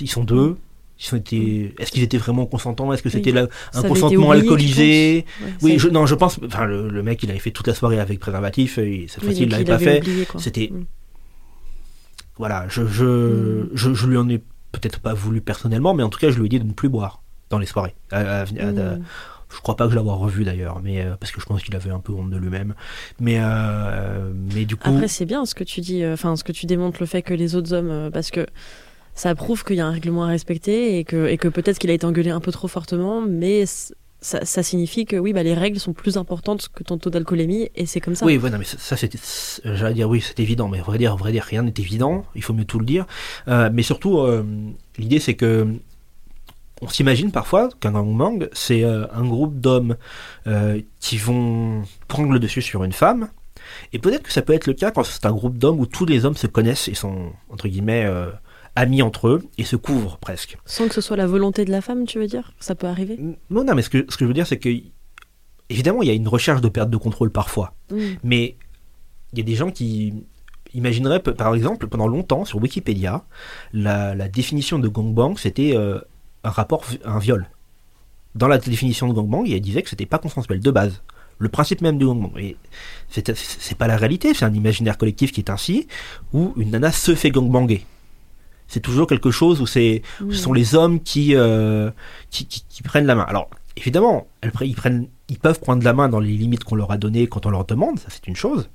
[0.00, 0.56] ils sont deux.
[1.04, 2.90] Ils sont été, est-ce qu'ils étaient vraiment consentants?
[2.92, 3.08] Est-ce que.
[3.10, 3.14] Oui.
[3.22, 5.24] c'était un consentement oublié, alcoolisé?
[5.42, 6.40] Ouais, Oui, je, non, je pense.
[6.46, 8.78] Enfin, le, le mec, il avait fait toute la soirée avec préservatif.
[8.78, 10.02] Et cette oui, fois-ci, il l'avait pas fait.
[10.38, 10.84] C'était- Mm.
[12.36, 13.68] Voilà, je, je, Mm.
[13.74, 14.38] je, je lui en ai
[14.72, 16.88] peut-être pas voulu personnellement, mais en tout cas, je lui ai dit de ne plus
[16.88, 17.94] boire dans les soirées.
[18.10, 19.02] À- à- à- Mm.
[19.54, 21.76] je crois pas que je l'avoir revu d'ailleurs, mais euh, parce que je pense qu'il
[21.76, 22.74] avait un peu honte de lui-même.
[23.20, 26.42] Mais euh, mais du coup, Après, c'est bien ce que tu dis, euh, enfin, ce
[26.42, 28.46] que tu démontres le fait que les autres hommes, parce que
[29.14, 32.06] ça prouve qu'il y a un règlement à respecter et que, peut-être qu'il a été
[32.06, 33.64] engueulé un peu trop fortement, mais
[34.20, 37.86] ça, signifie que oui, bah, les règles sont plus importantes que ton taux d'alcoolémie et
[37.86, 38.24] c'est comme ça.
[38.24, 41.44] oui, non, mais ça, c'est- j'allais dire oui, c'est évident, mais vrai dire, vrai dire,
[41.44, 42.24] rien n'est évident.
[42.34, 43.06] Il faut mieux tout le dire.
[43.48, 44.42] Euh, mais surtout, euh,
[44.98, 45.66] l'idée c'est que
[46.82, 49.96] on s'imagine parfois qu'un gangbang, c'est euh, un groupe d'hommes
[50.46, 53.28] euh, qui vont prendre le dessus sur une femme.
[53.92, 56.04] Et peut-être que ça peut être le cas quand c'est un groupe d'hommes où tous
[56.04, 58.26] les hommes se connaissent et sont, entre guillemets, euh,
[58.76, 60.58] amis entre eux et se couvrent presque.
[60.64, 62.52] Sans que ce soit la volonté de la femme, tu veux dire?
[62.58, 63.18] Ça peut arriver?
[63.50, 64.68] Non, non, mais ce que, ce que je veux dire, c'est que,
[65.70, 67.74] évidemment, il y a une recherche de perte de contrôle parfois.
[67.90, 67.98] Mm.
[68.22, 68.56] Mais
[69.32, 70.14] il y a des gens qui
[70.74, 73.24] imagineraient, par exemple, pendant longtemps, sur Wikipédia,
[73.72, 76.00] la, la définition de gangbang, c'était euh,
[76.42, 77.46] un rapport, un viol.
[78.34, 81.02] Dans la définition de gangbang, il disait que c'était pas consensuel de base.
[81.38, 82.36] Le principe même du gangbang.
[82.38, 82.56] Et
[83.08, 85.86] c'est c'est pas la réalité, c'est un imaginaire collectif qui est ainsi,
[86.32, 87.86] où une nana se fait gangbanger.
[88.68, 91.90] C'est toujours quelque chose où c'est, ce sont les hommes qui, euh,
[92.30, 93.24] qui, qui, qui prennent la main.
[93.28, 94.26] Alors, évidemment,
[94.60, 97.46] ils, prennent, ils peuvent prendre la main dans les limites qu'on leur a données quand
[97.46, 98.70] on leur demande, ça c'est une chose.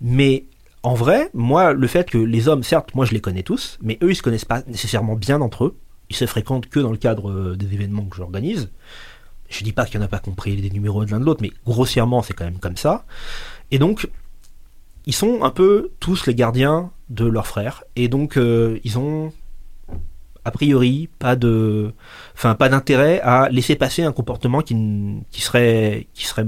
[0.00, 0.44] Mais
[0.82, 3.98] en vrai, moi, le fait que les hommes, certes, moi je les connais tous, mais
[4.02, 5.76] eux ils se connaissent pas nécessairement bien entre eux.
[6.08, 8.70] Ils se fréquentent que dans le cadre euh, des événements que j'organise.
[9.48, 11.42] Je dis pas qu'il y en a pas compris les numéros de l'un de l'autre,
[11.42, 13.04] mais grossièrement c'est quand même comme ça.
[13.70, 14.08] Et donc,
[15.06, 17.84] ils sont un peu tous les gardiens de leurs frères.
[17.96, 19.32] Et donc, euh, ils ont
[20.44, 21.92] a priori pas de,
[22.34, 24.74] enfin pas d'intérêt à laisser passer un comportement qui,
[25.30, 26.46] qui serait, qui serait,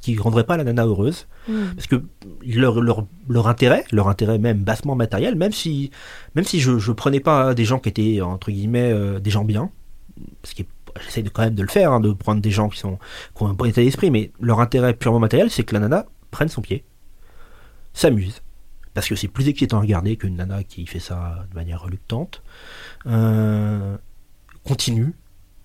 [0.00, 1.74] qui rendrait pas la nana heureuse Mm.
[1.76, 2.02] parce que
[2.44, 5.90] leur, leur, leur intérêt, leur intérêt même bassement matériel, même si,
[6.34, 9.46] même si je, je prenais pas des gens qui étaient entre guillemets euh, des gens
[9.46, 9.70] bien,
[10.44, 10.68] ce qui est-
[11.02, 12.98] j'essaie de quand même de le faire, hein, de prendre des gens qui sont
[13.34, 16.04] qui ont un bon état d'esprit, mais leur intérêt purement matériel, c'est que la nana
[16.30, 16.84] prenne son pied,
[17.94, 18.42] s'amuse,
[18.98, 22.42] parce que c'est plus excitant à regarder qu'une nana qui fait ça de manière reluctante,
[23.06, 23.96] euh,
[24.64, 25.14] continue,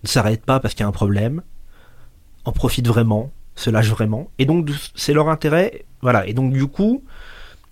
[0.03, 1.41] ne s'arrête pas parce qu'il y a un problème,
[2.45, 6.67] en profite vraiment, se lâche vraiment, et donc c'est leur intérêt, voilà, et donc du
[6.67, 7.03] coup,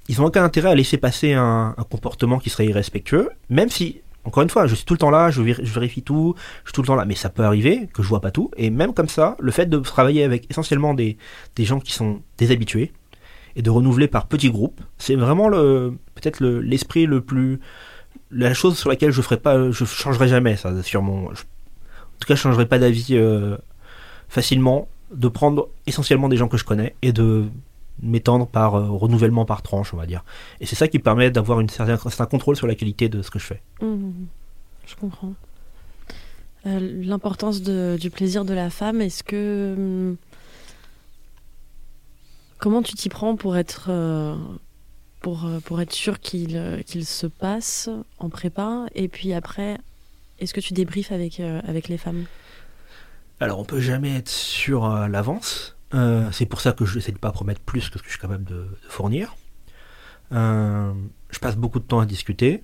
[0.08, 4.42] ils ont aucun intérêt à laisser passer un, comportement qui serait irrespectueux, même si, encore
[4.42, 6.74] une fois, je suis tout le temps là, je, vér- je vérifie tout, je suis
[6.74, 8.96] tout le temps là, mais ça peut arriver que je vois pas tout, et même
[8.96, 11.20] comme ça, le fait de travailler avec essentiellement des,
[11.56, 12.94] des gens qui sont déshabitués,
[13.56, 17.60] et de renouveler par petits groupes, c'est vraiment le peut-être le- l'esprit le, plus
[18.32, 22.28] la chose sur laquelle je ferai pas je changerai jamais ça sur mon en tout
[22.28, 23.58] cas je changerai pas d'avis euh,
[24.30, 27.46] facilement de prendre essentiellement des gens que je connais et de
[28.02, 30.24] m'étendre par euh, renouvellement par tranche on va dire
[30.62, 33.22] et c'est ça qui permet d'avoir une certain, un certain contrôle sur la qualité de
[33.22, 34.28] ce que je fais Mhm.
[34.88, 35.34] Je comprends.
[36.66, 40.16] Euh, L'importance du plaisir de la femme, est-ce que.
[42.62, 44.36] Comment tu t'y prends pour être, euh,
[45.20, 49.80] pour, euh, pour être sûr qu'il euh, qu'il se passe en prépa Et puis après,
[50.38, 52.26] est-ce que tu débriefes avec, euh, avec les femmes?
[53.40, 55.76] Alors, on peut jamais être sûr à l'avance.
[55.96, 58.14] Euh, c'est pour ça que je n'essaie de pas promettre plus que ce que je
[58.14, 59.36] suis capable de, de fournir.
[60.30, 62.64] Je passe beaucoup de temps à discuter.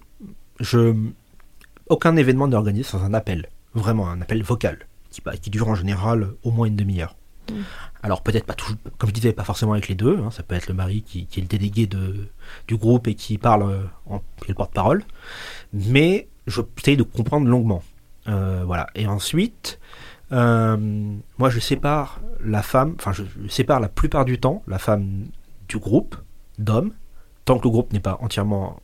[0.59, 0.95] Je,
[1.89, 5.75] aucun événement n'est organisé sans un appel, vraiment un appel vocal, qui, qui dure en
[5.75, 7.15] général au moins une demi-heure.
[8.07, 10.17] Alors peut-être pas toujours, comme je disais, pas forcément avec les deux.
[10.23, 12.29] hein, ça peut être le mari qui, qui est le délégué de,
[12.65, 15.03] du groupe et qui parle, euh, en, qui est le porte-parole.
[15.73, 17.83] Mais je j'essaye de comprendre longuement.
[18.29, 18.87] Euh, voilà.
[18.95, 19.77] Et ensuite,
[20.31, 20.77] euh,
[21.37, 25.25] moi, je sépare la femme, enfin, je, je sépare la plupart du temps la femme
[25.67, 26.15] du groupe
[26.59, 26.93] d'hommes,
[27.43, 28.79] tant que le groupe n'est pas entièrement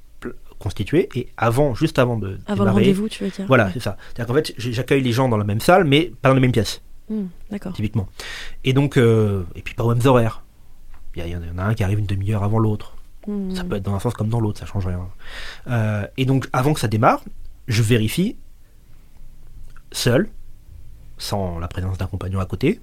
[0.60, 3.96] constitué, et avant, juste avant de Avant le rendez-vous, tu veux dire Voilà, c'est ça.
[4.08, 6.52] C'est-à-dire qu'en fait, j'accueille les gens dans la même salle, mais pas dans les mêmes
[6.52, 6.82] pièces,
[7.14, 7.74] Hum, D'accord.
[7.74, 8.08] typiquement.
[8.64, 10.44] Et donc, euh, et puis pas aux mêmes horaires.
[11.16, 12.96] Il y, en a un qui arrive une demi-heure avant l'autre.
[13.28, 15.08] Hum, Ça peut être dans un sens comme dans l'autre, ça change rien.
[15.68, 17.24] Euh, et donc, avant que ça démarre,
[17.68, 18.36] je vérifie,
[19.92, 20.28] seul,
[21.20, 22.82] sans la présence d'un compagnon à côté,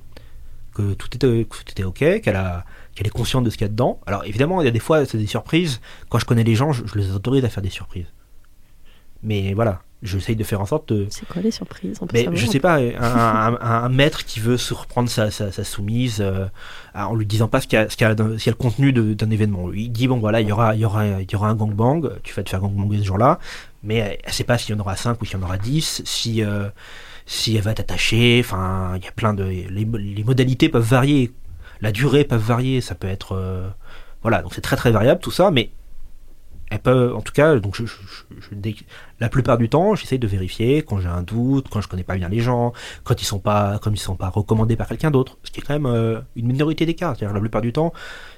[0.74, 2.64] que tout était, que tout était ok, qu'elle a,
[2.94, 4.00] qu'elle est consciente de ce qu'il y a dedans.
[4.06, 5.80] Alors, évidemment, il y a des fois, c'est des surprises.
[6.08, 8.06] Quand je connais les gens, je, je les autorise à faire des surprises.
[9.24, 12.24] Mais voilà, j'essaye de faire en sorte de, C'est quoi les surprises on peut mais
[12.24, 15.62] savoir je sais pas, un, un- un maître qui veut se reprendre sa, sa, sa
[15.64, 16.46] soumise euh,
[16.94, 18.46] en lui disant pas ce qu'il y a, ce qu'il y a, dans- ce qu'il
[18.46, 19.70] y a le contenu d'un événement.
[19.74, 22.10] Il dit bon voilà, il y aura, il y aura, il y aura un gangbang,
[22.22, 23.38] tu vas te faire gangbanger ce jour-là,
[23.82, 25.58] mais elle, elle sait pas s'il y en aura 5 ou s'il y en aura
[25.58, 26.68] 10, si, euh,
[27.26, 29.44] si elle va t'attacher, enfin il y a plein de...
[29.44, 31.30] Les, les modalités peuvent varier,
[31.82, 33.32] la durée peut varier, ça peut être...
[33.36, 33.68] euh,
[34.22, 35.70] voilà, donc c'est très très variable tout ça, mais
[36.70, 38.76] elle peut, en tout cas, donc je, je, je- je- dès-
[39.18, 42.16] la plupart du temps, j'essaye de vérifier quand j'ai un doute, quand je connais pas
[42.16, 42.72] bien les gens,
[43.04, 45.62] quand ils sont pas, comme ils sont pas recommandés par quelqu'un d'autre, ce qui est
[45.62, 47.14] quand même euh, une minorité des cas.
[47.16, 47.92] C'est-à-dire la plupart du temps,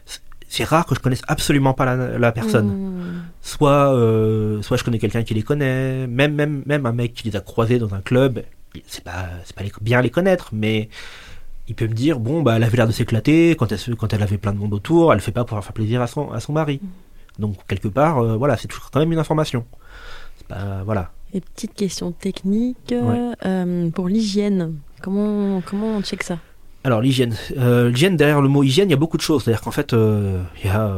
[0.06, 2.68] c'est- rare que je connaisse absolument pas la, la personne.
[2.70, 7.14] Hum, Soit, euh, soit je connais quelqu'un qui les connaît, même même même un mec
[7.14, 8.42] qui les a croisés dans un club,
[8.86, 10.88] c'est pas c'est pas les- bien les connaître, mais
[11.68, 14.22] il peut me dire bon bah elle avait l'air de s'éclater quand elle quand elle
[14.22, 16.40] avait plein de monde autour, elle le fait pas pour faire plaisir à son à
[16.40, 16.80] son mari.
[17.38, 19.64] Donc quelque part, euh, voilà, c'est toujours quand même une information.
[20.48, 21.12] Pas, voilà.
[21.34, 23.32] Et petite question technique, Ouais.
[23.46, 26.38] euh, pour l'hygiène, comment, comment on check ça?
[26.84, 29.44] Alors l'hygiène, Euh, l'hygiène derrière le mot hygiène, il y a beaucoup de choses.
[29.44, 30.92] C'est-à-dire qu'en fait, il y a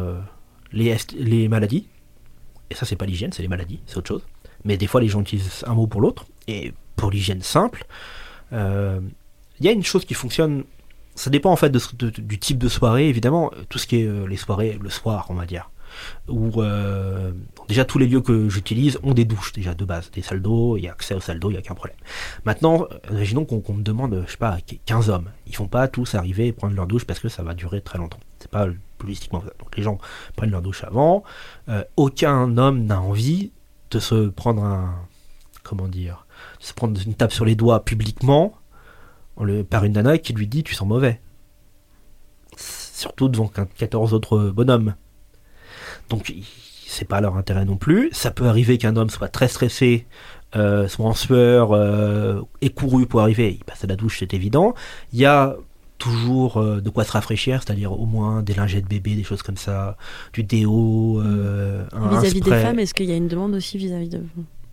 [0.73, 1.87] les, les maladies,
[2.71, 4.23] et ça c'est pas l'hygiène, c'est les maladies, c'est autre chose.
[4.65, 6.25] Mais des fois les gens utilisent un mot pour l'autre.
[6.49, 7.85] Et pour l'hygiène simple,
[8.53, 9.01] il
[9.61, 10.65] y a une chose qui fonctionne.
[11.15, 13.53] Ça dépend en fait de du type de soirée, évidemment.
[13.69, 15.71] Tout ce qui est les soirées le soir, on va dire.
[16.29, 17.33] Où euh,
[17.69, 20.77] déjà tous les lieux que j'utilise ont des douches déjà de base, des salles d'eau,
[20.77, 21.97] il y a accès aux salles d'eau, il n'y a aucun problème.
[22.45, 25.31] Maintenant, euh, imaginons qu'on me demande, je sais pas, 15 hommes.
[25.47, 27.99] Ils vont pas tous arriver et prendre leur douche parce que ça va durer très
[27.99, 28.21] longtemps.
[28.39, 28.67] C'est pas
[29.01, 29.59] logistiquement faisable.
[29.59, 29.99] Donc les gens
[30.37, 31.25] prennent leur douche avant.
[31.69, 33.53] Euh, aucun homme n'a envie
[33.91, 34.95] de se prendre un,
[35.63, 36.27] comment dire,
[36.61, 38.55] de prendre une tape sur les doigts publiquement
[39.69, 41.21] par une nana qui lui dit tu sens mauvais.
[42.57, 44.95] Surtout devant 14 autres bonhommes.
[46.09, 46.33] Donc
[46.87, 48.11] c'est pas leur intérêt non plus.
[48.13, 50.07] Ça peut arriver qu'un homme soit très stressé,
[50.57, 53.57] euh, soit en sueur, euh, écouru pour arriver.
[53.59, 54.75] Il passe à la douche, c'est évident.
[55.13, 55.57] Il y a
[55.99, 59.57] toujours euh, de quoi se rafraîchir, c'est-à-dire au moins des lingettes bébés, des choses comme
[59.57, 59.97] ça,
[60.33, 64.23] du déo, euh, Vis-à-vis des femmes, est-ce qu'il y a une demande aussi vis-à-vis de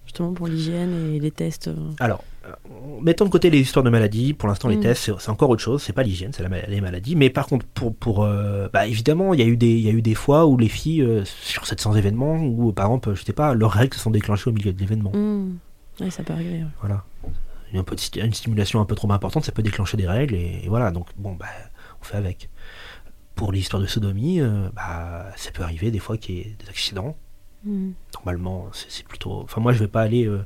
[0.06, 2.24] justement pour l'hygiène et les tests Alors,
[3.02, 4.34] mettons de côté les histoires de maladies.
[4.34, 4.82] Pour l'instant, les Mm.
[4.82, 5.82] tests, c'est- encore autre chose.
[5.82, 7.16] C'est pas l'hygiène, c'est la les maladies.
[7.16, 9.90] Mais par contre, pour, pour euh, bah, évidemment, il y a eu des, il y
[9.90, 13.24] a eu des fois où les filles euh, sur 700 événements, où par exemple, je
[13.24, 15.12] sais pas, leurs règles se sont déclenchées au milieu de l'événement.
[15.14, 15.58] hmm.
[16.00, 16.60] Ouais, ça peut arriver.
[16.60, 16.66] ouais.
[16.80, 17.04] Voilà.
[17.74, 20.62] Un peu de une stimulation un peu trop importante, ça peut déclencher des règles et,
[20.64, 20.92] et voilà.
[20.92, 21.46] Donc bon, bah,
[22.02, 22.50] on fait avec.
[23.36, 26.70] Pour l'histoire de sodomie, euh, bah, ça peut arriver des fois qu'il y ait des
[26.70, 27.16] accidents.
[27.64, 27.92] Hmm.
[28.16, 29.42] Normalement, c'est plutôt.
[29.44, 30.44] Enfin, moi, je vais pas aller euh,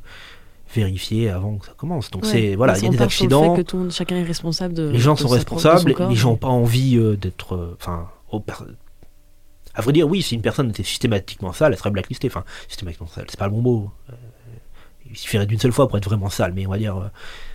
[0.76, 2.12] vérifier avant que ça commence.
[2.12, 2.30] Donc Ouais.
[2.32, 3.56] c'est voilà, Parce il y a des accidents.
[3.56, 4.90] fait que tout le monde- chacun est responsable de.
[4.90, 6.10] les gens de sont responsables, corps.
[6.10, 7.56] les gens n'ont pas envie euh, d'être.
[7.56, 8.08] euh, Enfin,
[8.46, 8.54] per-
[9.74, 12.28] à vrai dire, oui, si une personne était systématiquement sale, elle serait blacklistée.
[12.28, 13.92] Enfin, systématiquement sale, c'est pas le bon mot.
[14.10, 14.14] Euh,
[15.10, 17.08] il suffirait d'une seule fois pour être vraiment sale, mais on va dire euh,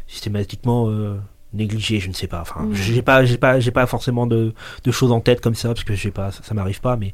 [0.07, 1.17] systématiquement euh,
[1.53, 2.41] négligé, je ne sais pas.
[2.43, 2.75] Enfin, Mm.
[2.75, 4.55] j'ai pas, j'ai pas, j'ai pas forcément de,
[4.85, 7.13] de choses en tête comme ça parce que j'ai pas, ça, ça m'arrive pas, mais.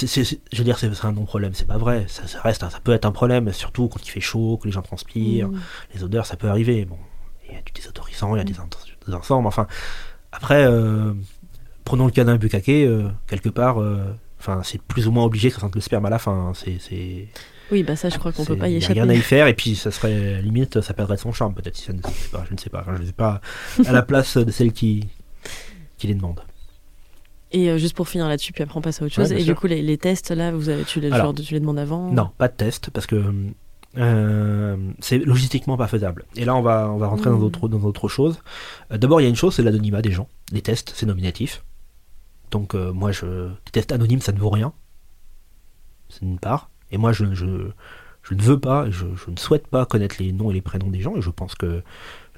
[0.00, 2.04] Je veux dire, c'est un non-problème, c'est pas vrai.
[2.08, 4.72] Ça, ça reste, ça peut être un problème, surtout quand il fait chaud, que les
[4.72, 5.60] gens transpirent Hmm.
[5.94, 6.84] les odeurs, ça peut arriver.
[6.84, 6.98] Bon,
[7.48, 8.68] il y a du désodorisant, il y a des, ins-
[9.06, 9.46] des ensembles.
[9.46, 9.66] Enfin,
[10.32, 11.12] après, euh,
[11.84, 13.98] prenons le cas d'un bukkake, euh, quelque part, euh,
[14.38, 16.50] enfin, c'est plus ou moins obligé que ça sente le sperme à la fin.
[16.50, 16.52] hein.
[16.54, 17.28] C'est,
[17.72, 19.00] Oui, bah ça, je crois qu'on peut pas y y a échapper.
[19.00, 21.76] rien à y faire, et puis ça serait limite, ça perdrait de son charme, peut-être,
[21.76, 22.44] si ça ne se fait pas.
[22.48, 22.84] Je ne sais pas.
[22.86, 23.40] Je ne sais pas
[23.86, 25.08] à la place de celle qui,
[25.98, 26.40] qui les demande.
[27.52, 29.30] Et euh, juste pour finir là-dessus, puis après on passe à autre chose.
[29.32, 29.46] et sûr.
[29.46, 31.78] du coup, les, les tests, là, vous avez, tu, les, Alors, genre, tu les demandes
[31.78, 33.22] avant Non, pas de test, parce que
[33.98, 36.24] euh, c'est logistiquement pas faisable.
[36.36, 37.44] Et là, on va, on va rentrer dans Mm.
[37.44, 38.40] autre, dans autre chose.
[38.92, 40.28] Euh, D'abord, il y a une chose, c'est l'anonymat des gens.
[40.52, 41.64] Les tests, c'est nominatif.
[42.50, 44.72] Donc, euh, moi, je, les tests anonymes, ça ne vaut rien.
[46.08, 46.70] C'est d'une part.
[46.90, 47.46] Et moi, je, je,
[48.22, 50.90] je ne veux pas, je, je ne souhaite pas connaître les noms et les prénoms
[50.90, 51.82] des gens, et je pense que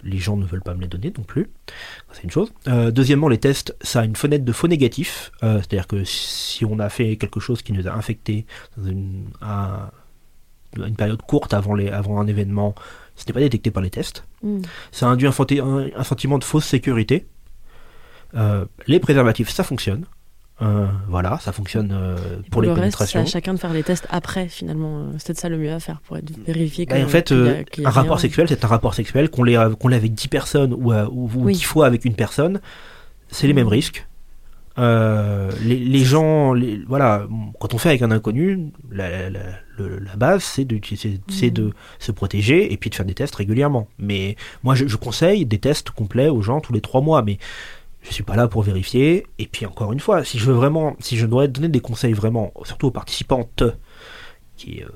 [0.02, 1.48] les gens ne veulent pas me les donner non plus.
[2.12, 2.52] C'est une chose.
[2.66, 5.30] Euh, deuxièmement, les tests, ça a une fenêtre de faux négatif.
[5.42, 9.26] Euh, C'est-à-dire que si on a fait quelque chose qui nous a infecté dans une,
[9.42, 9.90] un-
[10.76, 12.74] une période courte avant, les, avant un événement,
[13.16, 14.24] ce n'est pas détecté par les tests.
[14.42, 14.60] Hmm.
[14.92, 17.26] Ça induit un, fenti- un- un sentiment de fausse sécurité.
[18.34, 20.04] Euh, les préservatifs, ça fonctionne.
[20.60, 22.16] Euh, voilà, ça fonctionne euh,
[22.50, 23.20] pour, les le reste, c'est pénétrations.
[23.20, 24.98] à chacun de faire les tests après, finalement.
[24.98, 26.84] Euh, C'est peut-être ça le mieux à faire pour être que.
[26.90, 28.22] Bah, en fait, qu'il y a- qu'il y a un rapport rien.
[28.22, 31.44] sexuel, c'est un rapport sexuel, qu'on l'ait qu'on l'ait avec 10 personnes ou, ou, ou
[31.44, 31.52] Oui.
[31.52, 32.60] 10 fois avec une personne,
[33.30, 34.04] c'est les mêmes risques.
[34.78, 37.26] Euh, les, les gens, les- voilà,
[37.58, 39.40] quand on fait avec un inconnu, la, la- la-
[39.76, 43.14] le- la base, c'est de, c'est- c'est de se protéger et puis de faire des
[43.14, 43.88] tests régulièrement.
[43.98, 47.38] Mais moi, je, je conseille des tests complets aux gens tous les 3 mois, mais
[48.02, 49.26] je suis pas là pour vérifier.
[49.38, 52.12] Et puis encore une fois, si je veux vraiment, si je dois donner des conseils
[52.12, 53.62] vraiment, surtout aux participantes,
[54.56, 54.88] qui, euh,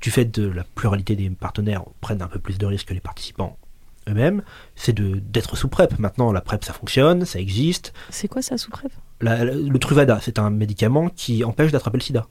[0.00, 3.00] du fait de la pluralité des partenaires, prennent un peu plus de risques que les
[3.00, 3.56] participants
[4.08, 4.42] eux-mêmes,
[4.76, 5.98] c'est de d'être sous PrEP.
[5.98, 7.92] Maintenant, la PrEP, ça fonctionne, ça existe.
[8.10, 8.90] C'est quoi ça sous PrEP?
[9.20, 12.26] La- la- le Truvada, c'est un médicament qui empêche d'attraper le sida.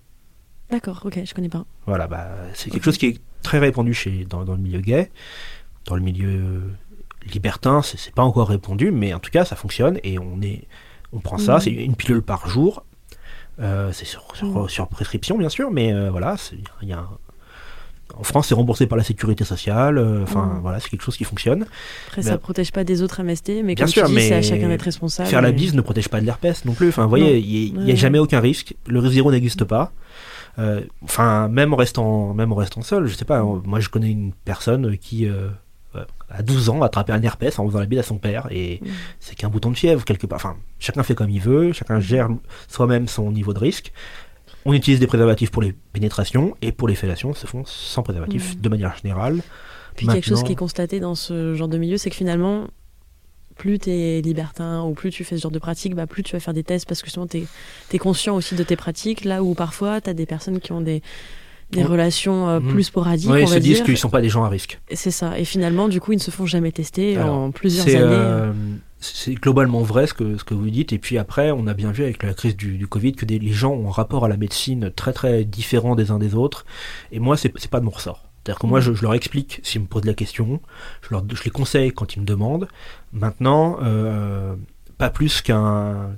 [0.72, 1.66] D'accord, ok, je connais pas.
[1.86, 5.10] Voilà, bah, c'est quelque chose qui est très répandu chez, dans, dans le milieu gay.
[5.86, 6.62] Dans le milieu
[7.34, 10.64] libertin, c'est pas encore répandu, mais en tout cas, ça fonctionne et on, est,
[11.14, 11.56] on prend ça.
[11.56, 11.60] Mhm.
[11.62, 12.84] C'est une pilule par jour.
[13.60, 16.36] Euh, c'est sur, sur, sur prescription, bien sûr, mais euh, voilà,
[16.82, 17.10] il y a un-
[18.18, 19.98] en France, c'est remboursé par la sécurité sociale.
[20.00, 20.62] euh, Enfin, Mhm.
[20.62, 21.66] voilà, c'est quelque chose qui fonctionne.
[22.08, 24.42] Après, ça protège pas des autres MST, mais Bien comme sûr, tu dis, c'est à
[24.42, 25.30] chacun d'être responsable.
[25.30, 26.90] Faire la bise ne protège pas de l'herpès non plus.
[26.90, 28.76] Enfin, vous voyez, il n'y a, Ouais, jamais aucun risque.
[28.88, 29.92] Le risque zéro n'existe pas.
[30.58, 33.44] Euh, Enfin, même en restant, même en restant seul, je sais pas.
[33.44, 33.62] Mm.
[33.66, 35.50] Moi, je connais une personne qui, euh, euh,
[36.30, 38.80] à 12 ans, a attrapé un herpès en faisant la bise à son père, et
[38.82, 38.88] Mm.
[39.20, 40.38] c'est qu'un bouton de fièvre quelque part.
[40.38, 42.30] Enfin, chacun fait comme il veut, chacun gère
[42.68, 43.92] soi-même son niveau de risque.
[44.66, 48.56] on utilise des préservatifs pour les pénétrations et pour les fellations, se font sans préservatif
[48.56, 48.62] Mhm.
[48.62, 49.42] de manière générale.
[49.96, 52.68] Puis quelque chose qui est constaté dans ce genre de milieu, c'est que finalement,
[53.58, 56.34] plus tu es libertin ou plus tu fais ce genre de pratique, bah, plus tu
[56.34, 57.48] vas faire des tests parce que justement tu
[57.94, 59.24] es, conscient aussi de tes pratiques.
[59.26, 61.02] Là où parfois tu as des personnes qui ont des,
[61.72, 62.70] des relations euh, Mhm.
[62.72, 64.80] plus sporadiques, Ouais, on ils se disent qu'ils sont pas des gens à risque.
[64.92, 65.38] C'est ça.
[65.40, 67.98] Et finalement, du coup, ils ne se font jamais tester Alors, en plusieurs années.
[68.02, 68.52] euh,
[69.00, 70.92] c'est globalement vrai ce que, ce que vous dites.
[70.94, 73.40] Et puis après, on a bien vu avec la crise du, du Covid que des,
[73.40, 76.66] les gens ont un rapport à la médecine très très différent des uns des autres.
[77.12, 78.26] Et moi, c'est pas de mon ressort.
[78.44, 78.86] C'est-à-dire que moi, Mhm.
[78.86, 80.60] je, je leur explique s'ils me posent la question,
[81.04, 82.68] je, leur, je les conseille quand ils me demandent.
[83.14, 84.56] Maintenant, euh,
[84.98, 86.10] pas plus qu'un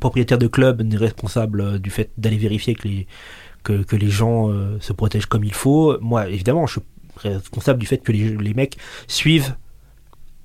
[0.00, 3.06] propriétaire de club n'est responsable du fait d'aller vérifier que les,
[3.62, 5.98] que, les gens euh, se protègent comme il faut.
[6.00, 6.82] Moi, évidemment, je suis
[7.16, 9.54] responsable du fait que les, mecs suivent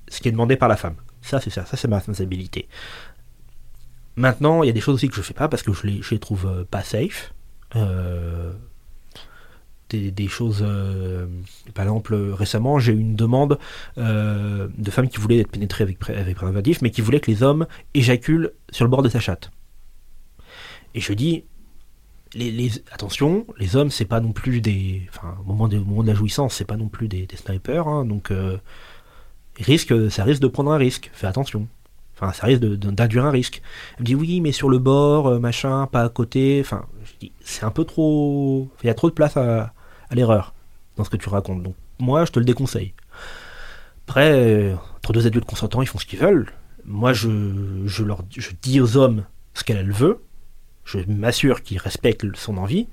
[0.08, 0.96] ce qui est demandé par la femme.
[1.22, 2.68] Ça, c'est ça, ça c'est ma responsabilité.
[4.16, 6.00] Maintenant, il y a des choses aussi que je fais pas parce que je les,
[6.10, 7.32] les trouve euh, pas safe.
[7.76, 8.52] Euh,
[9.90, 10.62] des, choses,
[11.72, 13.58] par exemple, récemment, j'ai eu une demande
[13.96, 17.66] de femmes qui voulaient être pénétrées avec, avec préservatif, mais qui voulaient que les hommes
[17.94, 19.50] éjaculent sur le bord de sa chatte.
[20.94, 21.44] Et je dis,
[22.34, 26.02] les, attention, les hommes, c'est pas non plus des, enfin, au moment, de, au moment
[26.02, 28.58] de la jouissance, c'est pas non plus des, des snipers, hein, donc euh,
[29.58, 31.10] risque, ça risque de prendre un risque.
[31.12, 31.68] Fais attention.
[32.14, 33.62] Enfin, ça risque d'induire un risque.
[33.96, 36.60] Elle me dit oui, mais sur le bord, euh, machin, pas à côté.
[36.60, 38.68] Enfin, je dis c'est un peu trop.
[38.82, 39.72] Il y a trop de place à,
[40.10, 40.54] à l'erreur
[40.96, 41.62] dans ce que tu racontes.
[41.62, 42.92] Donc moi, je te le déconseille.
[44.08, 46.50] Après, euh, entre deux adultes consentants, ils font ce qu'ils veulent.
[46.84, 47.28] Moi, je,
[47.86, 49.24] je leur je dis aux hommes
[49.54, 50.20] ce qu'elle elle veut.
[50.90, 52.86] Je m'assure qu'ils respectent son envie.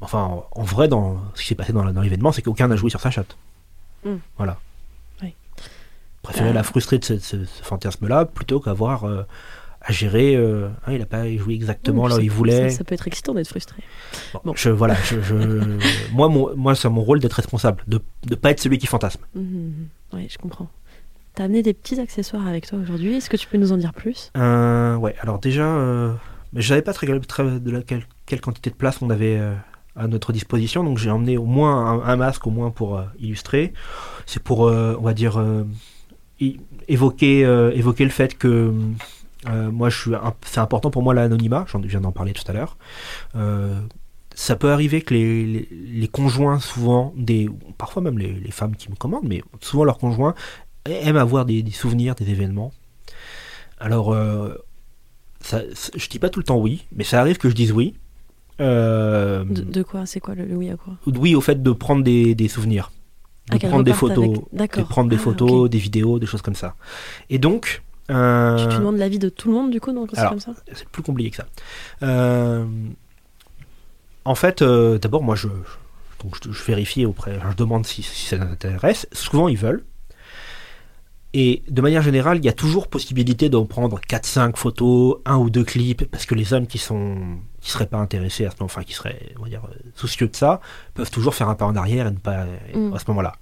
[0.00, 3.00] Enfin, en, vrai, dans ce qui s'est passé dans, l'événement, c'est qu'aucun n'a joué sur
[3.00, 3.36] sa chatte.
[4.04, 4.16] Mm.
[4.36, 4.58] Voilà.
[5.22, 5.34] Oui.
[6.22, 6.54] Préférer Ah.
[6.54, 9.22] la frustrer de ce, ce- ce fantasme-là plutôt qu'avoir euh,
[9.80, 10.34] à gérer.
[10.36, 12.68] euh, hein, il n'a pas joué exactement là où il voulait.
[12.70, 13.82] Ça, ça peut être excitant d'être frustré.
[14.34, 14.52] Bon, Bon.
[14.56, 15.78] Je, voilà, je, je-
[16.12, 19.22] moi, mon, moi c'est mon rôle d'être responsable, de ne pas être celui qui fantasme.
[19.34, 19.88] Mhm.
[20.12, 20.68] Oui, je comprends.
[21.34, 23.14] T'as amené des petits accessoires avec toi aujourd'hui.
[23.16, 24.30] Est-ce que tu peux nous en dire plus?
[24.36, 26.12] Euh, ouais, alors déjà, euh,
[26.56, 29.54] mais je savais pas très, de la, quelle, quantité de place on avait euh,
[29.94, 33.74] à notre disposition, donc j'ai emmené au moins un, masque, au moins pour euh, illustrer.
[34.24, 35.38] C'est pour, euh, on va dire,
[36.88, 37.40] évoquer,
[37.74, 38.72] évoquer le fait que
[39.46, 40.10] moi, je suis,
[40.46, 41.66] c'est important pour moi l'anonymat.
[41.68, 42.78] J'en je viens d'en parler tout à l'heure.
[44.34, 49.28] Ça peut arriver que les, conjoints, souvent, des, parfois même les, femmes qui me commandent,
[49.28, 50.34] mais souvent leurs conjoints
[50.86, 52.72] aiment avoir des, souvenirs des événements.
[53.78, 54.16] Alors,
[55.40, 55.62] ça,
[55.94, 57.94] je dis pas tout le temps oui, mais ça arrive que je dise oui.
[58.60, 60.06] Euh, de, de quoi?
[60.06, 60.94] C'est quoi le, le oui à quoi?
[61.06, 62.90] Oui, au fait de prendre des, des souvenirs,
[63.50, 66.26] de Ah, qu'elle prendre des photos, avec- de prendre des Ah, photos, des vidéos, des
[66.26, 66.74] choses comme ça.
[67.28, 70.28] Et donc, euh, Tu, tu demandes l'avis de tout le monde du coup dans c'est
[70.28, 70.52] comme ça?
[70.72, 71.46] c'est plus compliqué que ça.
[72.02, 72.64] Euh,
[74.24, 78.26] en fait, d'abord, moi, je, je- donc je, je vérifie auprès, je demande si, si
[78.26, 79.06] ça t'intéresse.
[79.12, 79.84] Souvent, ils veulent.
[81.38, 85.50] Et de manière générale, il y a toujours possibilité d'en prendre 4-5 photos, un ou
[85.50, 87.18] deux clips, parce que les hommes qui sont
[87.60, 90.28] qui seraient pas intéressés à ce moment, enfin qui seraient, on va dire, euh, soucieux
[90.28, 90.60] de ça,
[90.94, 92.94] peuvent toujours faire un pas en arrière et ne pas Mm.
[92.94, 93.34] à ce moment-là.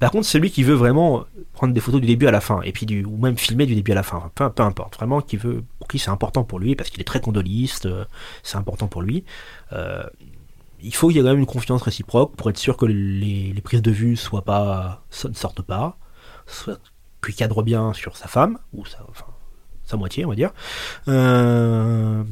[0.00, 2.72] Par contre, celui qui veut vraiment prendre des photos du début à la fin, et
[2.72, 5.20] puis du, ou même filmer du début à la fin, enfin, peu, peu importe, vraiment
[5.20, 8.04] qui veut, pour qui c'est important pour lui, parce qu'il est très condoliste, euh,
[8.42, 9.24] c'est important pour lui.
[9.72, 10.02] euh,
[10.80, 13.52] il faut qu'il y ait quand même une confiance réciproque pour être sûr que les,
[13.54, 15.96] les prises de vue soient pas, ne sortent pas,
[17.26, 19.26] qu'il cadre bien sur sa femme ou sa, enfin,
[19.84, 20.52] sa moitié, on va dire,
[21.08, 22.22] euh,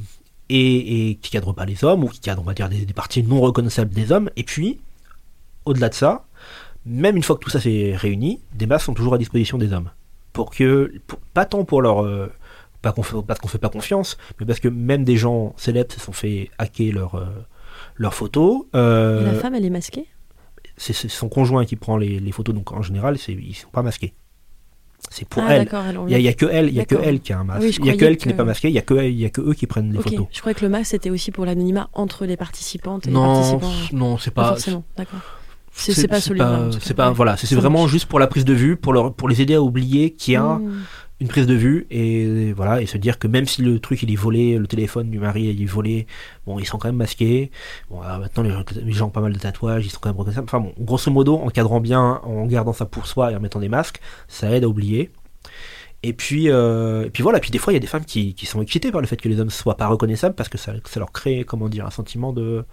[0.49, 2.93] et, et qui cadre pas les hommes ou qui cadre, on va dire, des, des
[2.95, 4.31] parties non reconnaissables des hommes.
[4.37, 4.81] Et puis,
[5.65, 6.27] au-delà de ça,
[6.85, 9.73] même une fois que tout ça s'est réuni, des masques sont toujours à disposition des
[9.73, 9.91] hommes.
[10.33, 12.31] Pour que, pour- pas tant pour leur, euh,
[12.83, 15.93] pas qu'on fait, parce qu'on fait pas confiance, mais parce que même des gens célèbres
[15.93, 17.27] se sont fait hacker leurs euh,
[17.97, 18.65] leurs photos.
[18.75, 20.07] Euh, Et la femme, elle est masquée?
[20.77, 23.83] c'est son conjoint qui prend les, les photos, donc en général, c'est- ils sont pas
[23.83, 24.13] masqués.
[25.11, 25.69] C'est pour Ah, elle.
[26.09, 27.61] Il y, a- que elle, il y a que elle qui a un masque.
[27.63, 28.69] oui, il y a que elle qui n'est pas masquée.
[28.69, 30.27] Il y a que il y a que eux qui prennent les photos.
[30.33, 33.59] Je croyais que le masque c'était aussi pour l'anonymat entre les participantes et les Non,
[33.59, 33.97] participants.
[33.97, 34.49] non, c'est Pas pas.
[34.51, 35.21] forcément, d'accord.
[35.77, 36.69] C'est pas celui-là.
[36.81, 39.43] C'est pas voilà, c'est vraiment juste pour la prise de vue, pour leur, pour les
[39.43, 40.73] aider à oublier qu'il y a Mmh.
[41.21, 44.11] Une prise de vue et voilà et se dire que même si le truc il
[44.13, 46.07] est volé, le téléphone du mari il est volé,
[46.47, 47.51] bon ils sont quand même masqués.
[47.89, 50.19] Bon alors, maintenant les, les gens ont pas mal de tatouages, ils sont quand même
[50.19, 50.47] reconnaissables.
[50.49, 53.61] Enfin bon, grosso modo, en cadrant bien, en gardant ça pour soi et en mettant
[53.61, 55.11] des masques, ça aide à oublier.
[56.03, 58.35] Et puis, euh, et puis voilà, puis des fois il y a des femmes qui,
[58.35, 60.75] qui sont excitées par le fait que les hommes soient pas reconnaissables parce que ça,
[60.85, 62.65] ça leur crée, comment dire, un sentiment de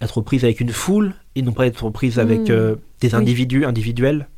[0.00, 2.50] être prise avec une foule et non pas être prise avec Mm.
[2.50, 3.20] euh, des Oui.
[3.20, 4.28] individus individuels.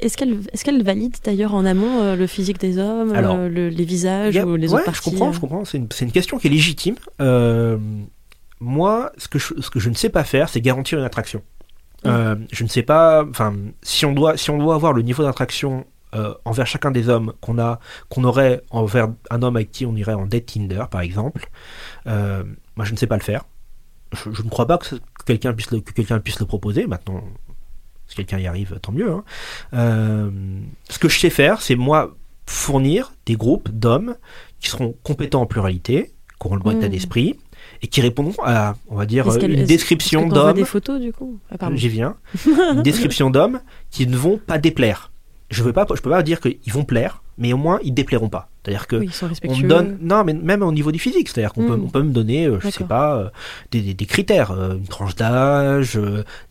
[0.00, 3.48] Est-ce qu'elle est qu'elle valide d'ailleurs en amont euh, le physique des hommes, Alors, euh,
[3.48, 5.64] le- les visages a- ou les ouais, autres parties Je comprends, euh, je comprends.
[5.64, 6.94] C'est une, c'est une question qui est légitime.
[7.20, 7.78] Euh,
[8.60, 11.42] moi, ce que, je, ce que je ne sais pas faire, c'est garantir une attraction.
[12.06, 13.24] Euh, je ne sais pas.
[13.28, 15.84] Enfin, si on doit, si on doit avoir le niveau d'attraction
[16.14, 17.78] euh, envers chacun des hommes qu'on a,
[18.08, 21.48] qu'on aurait envers un homme avec qui on irait en date Tinder, par exemple,
[22.06, 22.42] euh,
[22.76, 23.44] moi, je ne sais pas le faire.
[24.12, 26.86] Je, je ne crois pas que quelqu'un puisse le, que quelqu'un puisse le proposer.
[26.86, 27.22] Maintenant,
[28.12, 29.10] si quelqu'un y arrive, tant mieux.
[29.10, 29.24] hein.
[29.74, 30.30] Euh,
[30.90, 32.14] ce que je sais faire, c'est moi
[32.46, 34.16] fournir des groupes d'hommes
[34.60, 36.90] qui seront compétents en pluralité, qui auront le bon état Mm.
[36.90, 37.36] d'esprit
[37.80, 40.56] et qui répondront à, on va dire, une description d'hommes.
[40.56, 41.38] des photos du coup?
[41.58, 41.70] Ah.
[41.74, 42.16] J'y viens.
[42.46, 43.60] Une description d'hommes
[43.90, 45.10] qui ne vont pas déplaire.
[45.50, 48.28] Je veux pas, je peux pas dire qu'ils vont plaire, mais au moins ils déplairont
[48.30, 48.48] pas.
[48.64, 49.10] C'est-à-dire que Oui,
[49.48, 51.84] on me donne, non, mais même au niveau du physique, c'est-à-dire qu'on peut, Mm.
[51.84, 53.28] on peut me donner, euh, je sais pas, euh,
[53.72, 55.98] des, des- des critères, euh, une tranche d'âge,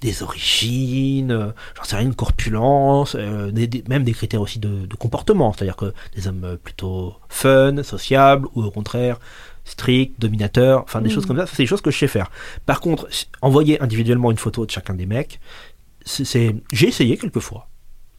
[0.01, 4.95] des origines, j'en sais rien, une corpulence, des- des- même des critères aussi de, de
[4.95, 9.17] comportement, c'est-à-dire que des hommes plutôt fun, sociables, ou au contraire
[9.63, 11.13] stricts, dominateurs, enfin des Mm.
[11.13, 12.29] choses comme ça, c'est des choses que je sais faire.
[12.65, 13.07] Par contre,
[13.41, 15.39] envoyer individuellement une photo de chacun des mecs,
[16.03, 17.67] c'est, j'ai essayé quelques fois.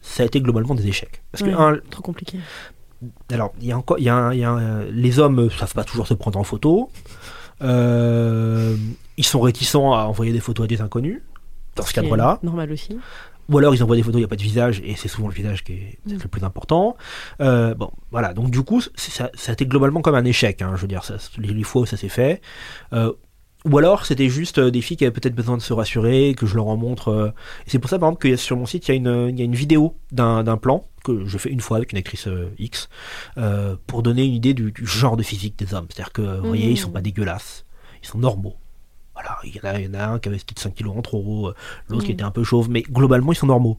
[0.05, 1.23] Ça a été globalement des échecs.
[1.31, 2.37] Parce Ouais, que, un, Trop compliqué.
[3.31, 5.43] alors, il y a encore, il y a, un- il y a un- les hommes
[5.45, 6.89] ne savent pas toujours se prendre en photo.
[7.61, 8.75] Euh,
[9.17, 11.21] ils sont réticents à envoyer des photos à des inconnus.
[11.75, 12.39] Dans ce cadre-là.
[12.43, 12.97] Normal aussi.
[13.49, 15.27] Ou alors ils envoient des photos, il n'y a pas de visage, et c'est souvent
[15.27, 16.13] le visage qui est Mm.
[16.21, 16.95] le plus important.
[17.41, 18.33] Euh, bon, voilà.
[18.33, 20.61] Donc du coup, ça, ça a été globalement comme un échec.
[20.61, 22.41] hein, je veux dire, ça, les, les fois où ça s'est fait.
[22.93, 23.11] Euh,
[23.69, 26.45] ou alors c'était juste euh, des filles qui avaient peut-être besoin de se rassurer, que
[26.45, 27.09] je leur en montre.
[27.09, 27.31] euh,
[27.67, 29.41] c'est pour ça, par exemple, que sur mon site, il y a une, il y
[29.41, 32.87] a une vidéo d'un plan que je fais une fois avec une actrice euh, X
[33.37, 35.87] euh, pour donner une idée du, du genre de physique des hommes.
[35.89, 37.65] C'est-à-dire que, vous voyez, ils sont pas dégueulasses,
[38.01, 38.55] ils sont normaux.
[39.13, 40.95] Voilà, il y en a, il y en a un qui avait peut-être 5 kilos
[40.97, 41.55] en trop, euh,
[41.89, 42.13] l'autre qui Mm.
[42.15, 43.77] était un peu chauve, mais globalement ils sont normaux.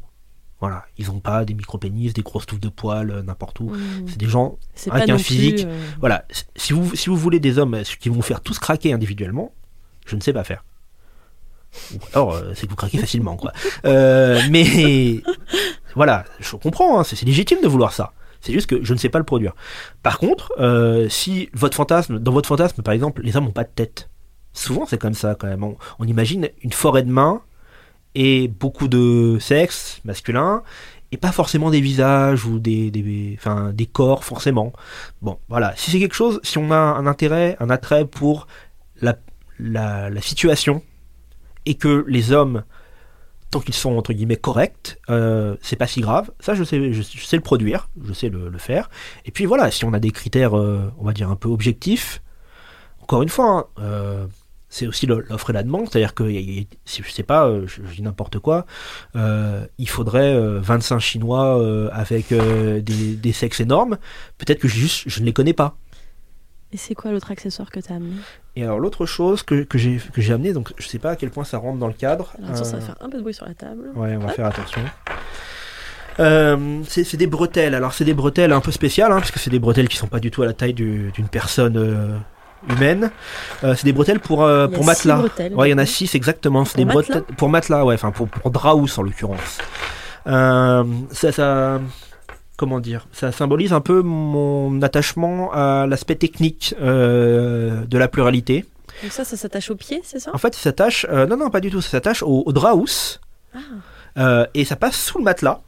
[0.61, 3.71] Voilà, ils ont pas des micro-pénis, des grosses touffes de poils, euh, n'importe où.
[3.71, 4.05] Mm.
[4.07, 4.59] C'est des gens
[4.93, 5.65] avec un physique.
[5.67, 6.25] euh, voilà,
[6.57, 9.53] si vous, si vous voulez des hommes euh, qui vont faire tous craquer individuellement,
[10.05, 10.65] je ne sais pas faire.
[11.93, 13.53] Ou alors, euh, c'est que vous craquez facilement, quoi.
[13.85, 15.23] Euh, mais
[15.95, 18.13] voilà, je comprends, hein, c'est c'est légitime de vouloir ça.
[18.41, 19.55] C'est juste que je ne sais pas le produire.
[20.03, 23.65] Par contre, euh, si votre fantasme, dans votre fantasme, par exemple, les hommes n'ont pas
[23.65, 24.11] de tête.
[24.53, 25.65] Souvent, c'est comme ça, quand même.
[25.65, 27.41] On, on imagine une forêt de mains
[28.15, 30.63] et beaucoup de sexe masculin
[31.15, 34.73] et pas forcément des visages ou des, des, enfin, des corps, forcément.
[35.23, 35.73] Bon, voilà.
[35.77, 38.47] Si c'est quelque chose, si on a un intérêt, un attrait pour
[39.59, 40.83] la, situation
[41.67, 42.65] et que les hommes,
[43.51, 46.31] tant qu'ils sont entre guillemets corrects, euh, c'est pas si grave.
[46.41, 48.91] Ça, je sais, je, sais le produire, je sais le, faire.
[49.25, 52.23] Et puis voilà, si on a des critères, euh, on va dire un peu objectifs,
[53.01, 54.27] encore une fois, hein, euh,
[54.69, 58.67] c'est aussi l'offre et la demande, c'est-à-dire que je sais pas, je, dis n'importe quoi,
[59.15, 63.99] il faudrait euh, 25 Chinois avec des, des sexes énormes.
[64.37, 65.77] Peut-être que juste je ne les connais pas.
[66.75, 68.17] Et c'est quoi l'autre accessoire que t'as amené?
[68.57, 71.17] Et alors l'autre chose que, que j'ai que j'ai amené, donc je sais pas à
[71.17, 72.35] quel point ça rentre dans le cadre.
[72.39, 73.91] Alors attention, ça euh, va faire un peu de bruit sur la table.
[73.95, 74.81] Ouais, on va faire attention.
[76.19, 77.77] Euh, c'est des bretelles.
[77.77, 80.09] Alors c'est des bretelles un peu spéciales, hein, parce que c'est des bretelles qui sont
[80.09, 82.17] pas du tout à la taille du- d'une personne euh,
[82.69, 83.13] humaine.
[83.63, 85.19] Euh, c'est des bretelles pour euh, pour matelas.
[85.19, 86.65] bretelles, ouais, il y en a six exactement.
[86.65, 87.03] C'est des matelas?
[87.21, 89.59] bretelles pour matelas, ouais, enfin pour pour draus en l'occurrence.
[90.27, 91.81] Euh, ça, ça,
[92.57, 98.65] comment dire, ça symbolise un peu mon attachement à l'aspect technique euh, de la pluralité.
[99.03, 100.31] Donc ça, ça s'attache aux pieds, c'est ça?
[100.33, 103.21] En fait, ça s'attache, euh, non non pas du tout, ça s'attache au, au draus.
[103.55, 103.59] Ah.
[104.19, 105.61] Euh, et ça passe sous le matelas.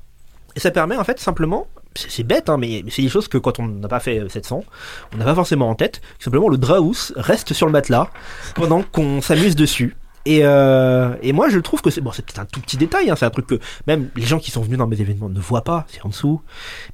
[0.54, 3.38] Et ça permet en fait simplement, c'est bête, hein, mais, mais c'est des choses que
[3.38, 4.64] quand on n'a pas fait euh, 700,
[5.12, 6.00] on n'a pas forcément en tête.
[6.18, 8.08] Simplement le draus reste sur le matelas
[8.54, 9.96] pendant qu'on s'amuse dessus.
[10.26, 13.08] Et, euh, et moi je trouve que c'est bon, c'est peut-être un tout petit détail,
[13.08, 15.38] hein, c'est un truc que même les gens qui sont venus dans mes événements ne
[15.38, 16.42] voient pas, c'est en dessous.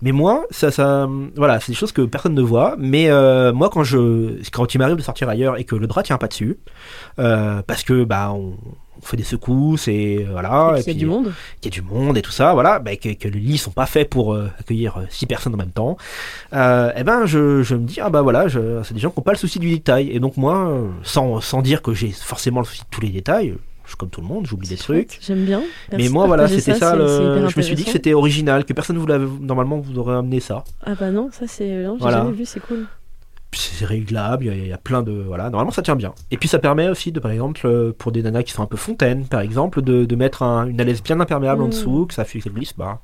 [0.02, 2.76] Mais moi, ça, ça, voilà, c'est des choses que personne ne voit.
[2.78, 6.02] Mais euh, moi, quand je, quand il m'arrive de sortir ailleurs et que le drap
[6.02, 6.58] tient pas dessus,
[7.18, 8.54] euh, parce que bah on,
[9.02, 11.32] on fait des secousses et euh, voilà, Et qu'il y a du monde.
[11.60, 13.72] qu'il y a du monde et tout ça, voilà, bah, que, que les lits sont
[13.72, 15.96] pas faits pour euh, accueillir euh, six personnes en même temps,
[16.52, 19.24] euh, eh ben je, je me dis ah bah voilà, c'est des gens qui n'ont
[19.24, 20.72] pas le souci du détail et donc moi,
[21.02, 23.54] sans, sans dire que j'ai forcément le souci de tous les détails,
[23.86, 25.18] je comme tout le monde, j'oublie des trucs.
[25.20, 25.60] J'aime bien.
[25.92, 26.94] Mais moi voilà, c'était ça.
[26.96, 30.16] le- je me suis dit que c'était original, que personne vous l'avait normalement vous aurait
[30.16, 30.64] amené ça.
[30.86, 31.82] Ah bah non, ça c'est.
[31.82, 32.18] Non, j'ai Voilà.
[32.18, 32.86] jamais vu, c'est cool.
[33.54, 35.44] C'est réglable, il y, a- il y a plein de voilà.
[35.50, 36.14] Normalement ça tient bien.
[36.30, 38.66] Et puis ça permet aussi de par exemple euh, pour des nanas qui sont un
[38.66, 41.70] peu fontaines, par exemple, de, de mettre un- une alaise bien imperméable en Mm.
[41.70, 42.72] dessous, que ça fait qu'elle glisse.
[42.76, 43.02] Bah,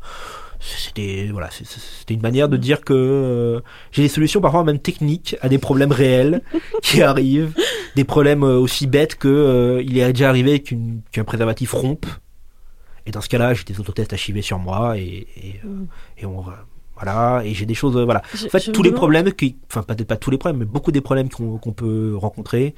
[0.61, 3.61] c'était voilà, c'était une manière de dire que euh,
[3.93, 6.43] j'ai des solutions parfois même techniques à des problèmes réels
[6.83, 7.55] qui arrivent,
[7.95, 12.07] des problèmes euh, aussi bêtes que euh, il est déjà arrivé qu'un préservatif rompe.
[13.07, 15.87] Et dans ce cas-là, j'ai des autotests archivés sur moi et, et, Mm.
[16.19, 16.43] et on
[17.01, 18.23] voilà et j'ai des choses euh, voilà.
[18.35, 20.65] Je- En fait, tous les demande- problèmes qui, enfin peut-être pas tous les problèmes, mais
[20.67, 22.75] beaucoup des problèmes qu'on qu'on peut rencontrer,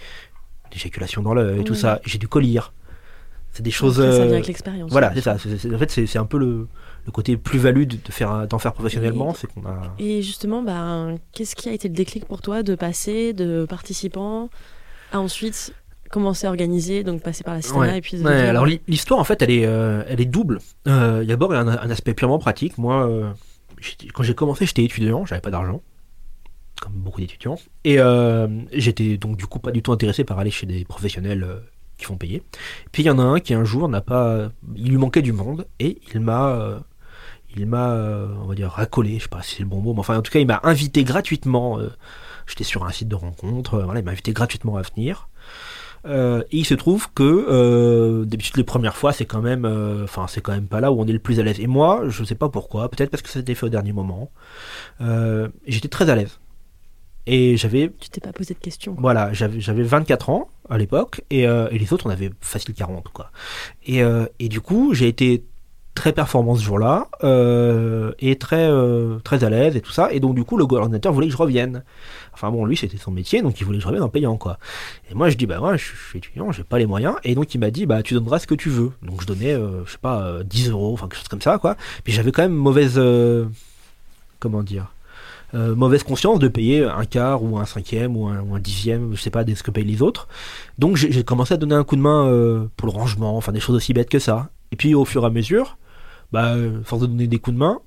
[0.73, 1.79] l'éjaculation dans l'œil, tout Oui.
[1.79, 2.73] ça, j'ai dû collir.
[3.53, 4.01] C'est des choses.
[4.01, 4.91] Après, ça euh, vient avec l'expérience.
[4.93, 5.35] voilà, c'est ça.
[5.35, 6.69] en fait, c'est un peu le,
[7.05, 9.93] le côté plus-value de, de faire d'en faire professionnellement, Et- c'est qu'on a.
[9.99, 14.49] Et justement, bah, qu'est-ce qui a été le déclic pour toi de passer de participant
[15.13, 15.75] à ensuite
[16.11, 17.99] commencer à organiser, donc passer par l'assistanat Ouais.
[17.99, 18.17] et puis.
[18.23, 20.59] Ouais, alors l'hi- l'histoire en fait elle est, euh, elle est double.
[20.87, 22.79] Euh, D'abord il y a un, un aspect purement pratique.
[22.79, 23.31] Moi, euh,
[24.13, 25.83] quand j'ai commencé j'étais étudiant, j'avais pas d'argent,
[26.81, 30.51] comme beaucoup d'étudiants, et euh, j'étais donc du coup pas du tout intéressé par aller
[30.51, 31.61] chez des professionnels euh,
[31.99, 32.43] qui font payer.
[32.93, 35.33] Puis il y en a un qui un jour n'a pas, il lui manquait du
[35.33, 36.79] monde et il m'a, euh,
[37.57, 37.95] il m'a,
[38.43, 40.23] on va dire racolé, je sais pas si c'est le bon mot, mais enfin en
[40.23, 41.79] tout cas il m'a invité gratuitement.
[42.47, 45.29] J'étais sur un site de rencontre, voilà, il m'a invité gratuitement à venir.
[46.07, 50.05] Euh, et il se trouve que euh, d'habitude les premières fois c'est quand même euh,
[50.05, 51.61] enfin c'est quand même pas là où on est le plus à l'aise.
[51.61, 52.89] Et moi je sais pas pourquoi.
[52.89, 54.31] Peut-être parce que ça s'était fait au dernier moment.
[55.01, 56.41] Euh, j'étais très à l'aise.
[57.27, 58.97] Et j'avais Tu t'es pas posé de questions.
[58.99, 61.23] voilà j'avais j'avais 24 ans à l'époque.
[61.31, 63.31] Et, et les autres on avait facile 40 quoi.
[63.87, 64.01] Et,
[64.39, 65.45] et du coup j'ai été
[66.01, 70.11] très performant ce jour-là euh, et très euh, très à l'aise et tout ça.
[70.13, 71.85] Et donc du coup le coordinateur voulait que je revienne.
[72.33, 74.59] Enfin bon lui c'était son métier donc il voulait que je revienne en payant quoi.
[75.11, 77.17] Et moi je dis bah ouais je suis étudiant j'ai pas les moyens.
[77.23, 78.93] Et donc il m'a dit bah tu donneras ce que tu veux.
[79.03, 81.59] Donc je donnais euh, je sais pas euh, 10 euros enfin quelque chose comme ça
[81.59, 81.77] quoi.
[82.03, 82.99] Puis j'avais quand même mauvaise
[85.53, 89.45] mauvaise conscience de payer un quart ou un cinquième ou un, dixième, je sais pas,
[89.45, 90.29] de ce que payent les autres.
[90.79, 93.77] Donc j'ai commencé à donner un coup de main pour le rangement, enfin des choses
[93.77, 94.49] aussi bêtes que ça.
[94.73, 95.77] Et puis au fur et à mesure,
[96.33, 97.81] bah, euh, force de donner des coups de main,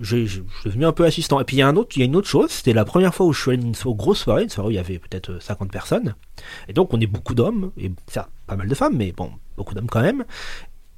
[0.00, 1.40] je je suis devenu un peu assistant.
[1.40, 2.84] Et puis il y a un autre, il y a une autre chose, c'était la
[2.84, 4.78] première fois où je suis allé une so- grosse soirée, une soirée où il y
[4.78, 6.14] avait peut-être euh, 50 personnes.
[6.68, 9.74] Et donc on est beaucoup d'hommes, et ça, pas mal de femmes, mais bon, beaucoup
[9.74, 10.24] d'hommes quand même.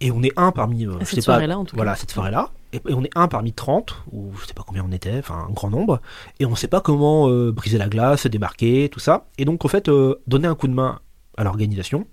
[0.01, 1.79] Et on est un parmi, euh, À cette soirée-là, en tout cas.
[1.79, 2.51] voilà, cette soirée-là.
[2.73, 5.47] Et, et on est un parmi 30, ou je sais pas combien on était, enfin
[5.49, 6.01] un grand nombre.
[6.39, 9.27] Et on sait pas comment euh, briser la glace, se démarquer, tout ça.
[9.39, 11.01] Et donc en fait, euh, donner un coup de main
[11.37, 12.07] à l'organisation,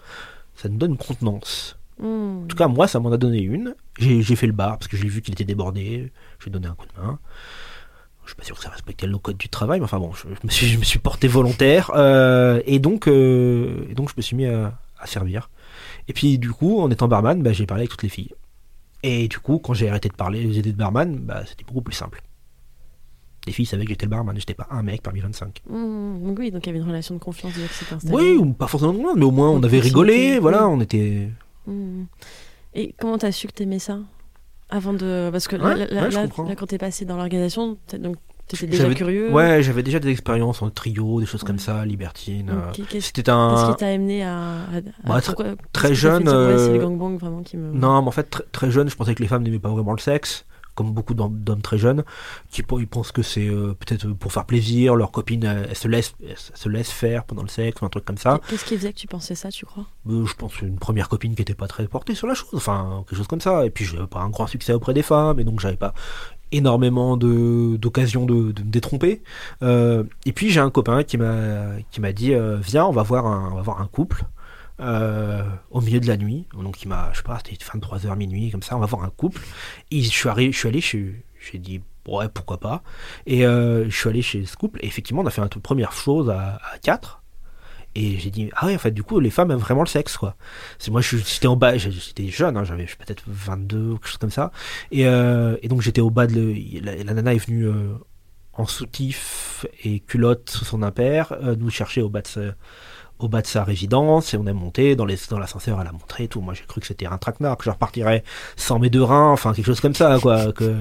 [0.55, 1.77] ça nous donne une contenance.
[1.99, 2.43] Hmm.
[2.43, 3.75] En tout cas, moi, ça m'en a donné une.
[3.97, 6.11] J'ai j'ai fait le bar parce que j'ai vu qu'il était débordé.
[6.43, 7.19] J'ai donné un coup de main.
[8.23, 10.23] Je suis pas sûr que ça respectait le code du travail, mais enfin bon, je,
[10.23, 11.91] je me, suis, je me suis porté volontaire.
[11.95, 15.49] euh, et, donc, euh, et donc, je me suis mis à, à servir.
[16.07, 18.33] Et puis, du coup, en étant barman, bah, j'ai parlé avec toutes les filles.
[19.03, 21.93] Et du coup, quand j'ai arrêté de parler, j'ai de barman, bah, c'était beaucoup plus
[21.93, 22.19] simple.
[23.45, 25.61] Les filles savaient que j'étais le barman, j'étais pas un mec parmi 25.
[25.69, 28.15] Hmm, donc oui, donc il y avait une relation de confiance déjà qui s'est installée.
[28.15, 31.29] Oui, ou pas forcément loin, mais au moins on avait rigolé, voilà, on était.
[31.67, 32.05] Hmm.
[32.75, 33.99] Et comment t'as su que t'aimais ça
[34.69, 38.17] avant de parce que Ouais, là, ouais, là- quand t'es passé dans l'organisation, donc
[38.47, 39.31] t'étais déjà curieux.
[39.31, 42.49] Ouais, j'avais déjà des expériences en trio, des choses comme ça, libertines.
[42.49, 43.71] euh, Qu'est-ce C'était qu'est-ce un.
[43.71, 47.17] qui t'a amené à, à- à- Bah, pourquoi- très qu'est-ce jeune, c'est euh, le gangbang
[47.17, 47.71] vraiment qui me.
[47.73, 49.93] Non, mais en fait, très, très jeune, je pensais que les femmes n'aimaient pas vraiment
[49.93, 50.45] le sexe,
[50.75, 52.03] comme beaucoup d'hommes très jeunes,
[52.49, 55.87] qui ils pensent que c'est euh, peut-être pour faire plaisir, leur copine, elle, elle se
[55.87, 58.39] laisse, elle se laisse faire pendant le sexe, ou un truc comme ça.
[58.49, 59.85] Qu'est-ce qui faisait que tu pensais ça, tu crois?
[60.09, 63.03] Euh, je pense une première copine qui était pas très portée sur la chose, enfin
[63.07, 63.65] quelque chose comme ça.
[63.65, 65.93] Et puis j'avais pas un grand succès auprès des femmes, et donc j'avais pas
[66.51, 69.21] énormément d'occasions de, de me détromper.
[69.63, 73.03] Euh, et puis j'ai un copain qui m'a qui m'a dit euh, viens on va
[73.03, 74.25] voir un on va voir un couple
[74.79, 76.45] euh, au milieu de la nuit.
[76.53, 78.75] Donc il m'a je sais pas c'était 23h minuit comme ça.
[78.75, 79.41] On va voir un couple.
[79.91, 82.83] Je suis arrivé je suis allé j'ai dit ouais pourquoi pas.
[83.25, 84.79] Et euh, je suis allé chez ce couple.
[84.83, 87.21] Et effectivement on a fait une première chose à, à 4
[87.97, 90.17] et j'ai dit ah ouais en fait du coup les femmes aiment vraiment le sexe
[90.17, 90.35] quoi.
[90.79, 94.31] C'est moi j'étais en bas j'étais jeune hein, j'avais peut-être 22 ou quelque chose comme
[94.31, 94.51] ça.
[94.91, 97.67] Et, euh, et donc j'étais au bas de le- la, la nana est venue
[98.53, 102.41] en soutif et culotte sous son impair nous chercher au bas de sa,
[103.19, 105.91] au bas de sa résidence et on est monté dans les dans l'ascenseur elle a
[105.91, 108.23] montré et tout moi j'ai cru que c'était un traquenard que je repartirais
[108.57, 110.75] sans mes deux reins enfin quelque chose comme ça quoi que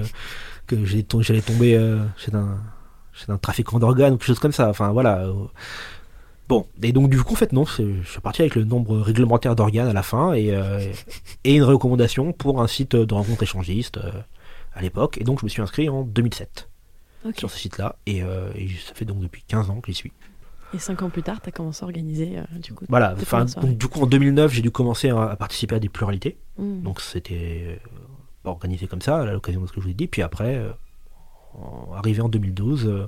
[0.83, 2.57] j'allais tomber euh, chez un
[3.13, 5.33] chez un trafiquant d'organes ou quelque chose comme ça enfin voilà euh,
[6.47, 9.55] Bon, et donc du coup, en fait, non, je suis parti avec le nombre réglementaire
[9.55, 10.79] d'organes à la fin et, euh,
[11.43, 14.11] et une recommandation pour un site de rencontre échangiste euh,
[14.75, 15.17] à l'époque.
[15.19, 16.69] Et donc, je me suis inscrit en 2007
[17.25, 17.39] Ok.
[17.39, 20.11] sur ce site-là et, euh, et ça fait donc depuis 15 ans que j'y suis.
[20.75, 22.85] Et cinq ans plus tard, t'as commencé à organiser euh, du coup.
[22.89, 23.15] Voilà,
[23.47, 23.67] soirées.
[23.69, 26.37] donc du coup, en 2009, j'ai dû commencer à, à participer à des pluralités.
[26.57, 26.81] Hmm.
[26.83, 27.75] Donc, c'était euh,
[28.43, 30.07] organisé comme ça, à l'occasion de ce que je vous ai dit.
[30.07, 30.71] Puis après, euh,
[31.95, 33.07] arrivé en 2012, euh,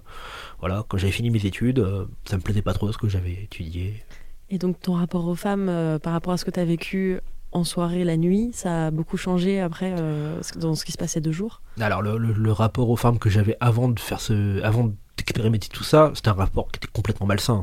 [0.59, 1.85] voilà, quand j'avais fini mes études,
[2.25, 4.03] ça me plaisait pas trop ce que j'avais étudié.
[4.49, 5.69] Et donc ton rapport aux femmes
[6.01, 7.19] par rapport à ce que t'as vécu
[7.51, 11.19] en soirée la nuit, ça a beaucoup changé après euh, dans ce qui se passait
[11.19, 11.61] deux jours.
[11.79, 15.67] Alors le, le- le rapport aux femmes que j'avais avant de faire ce, avant d'expérimenter
[15.69, 17.61] tout ça, c'était un rapport qui était complètement malsain.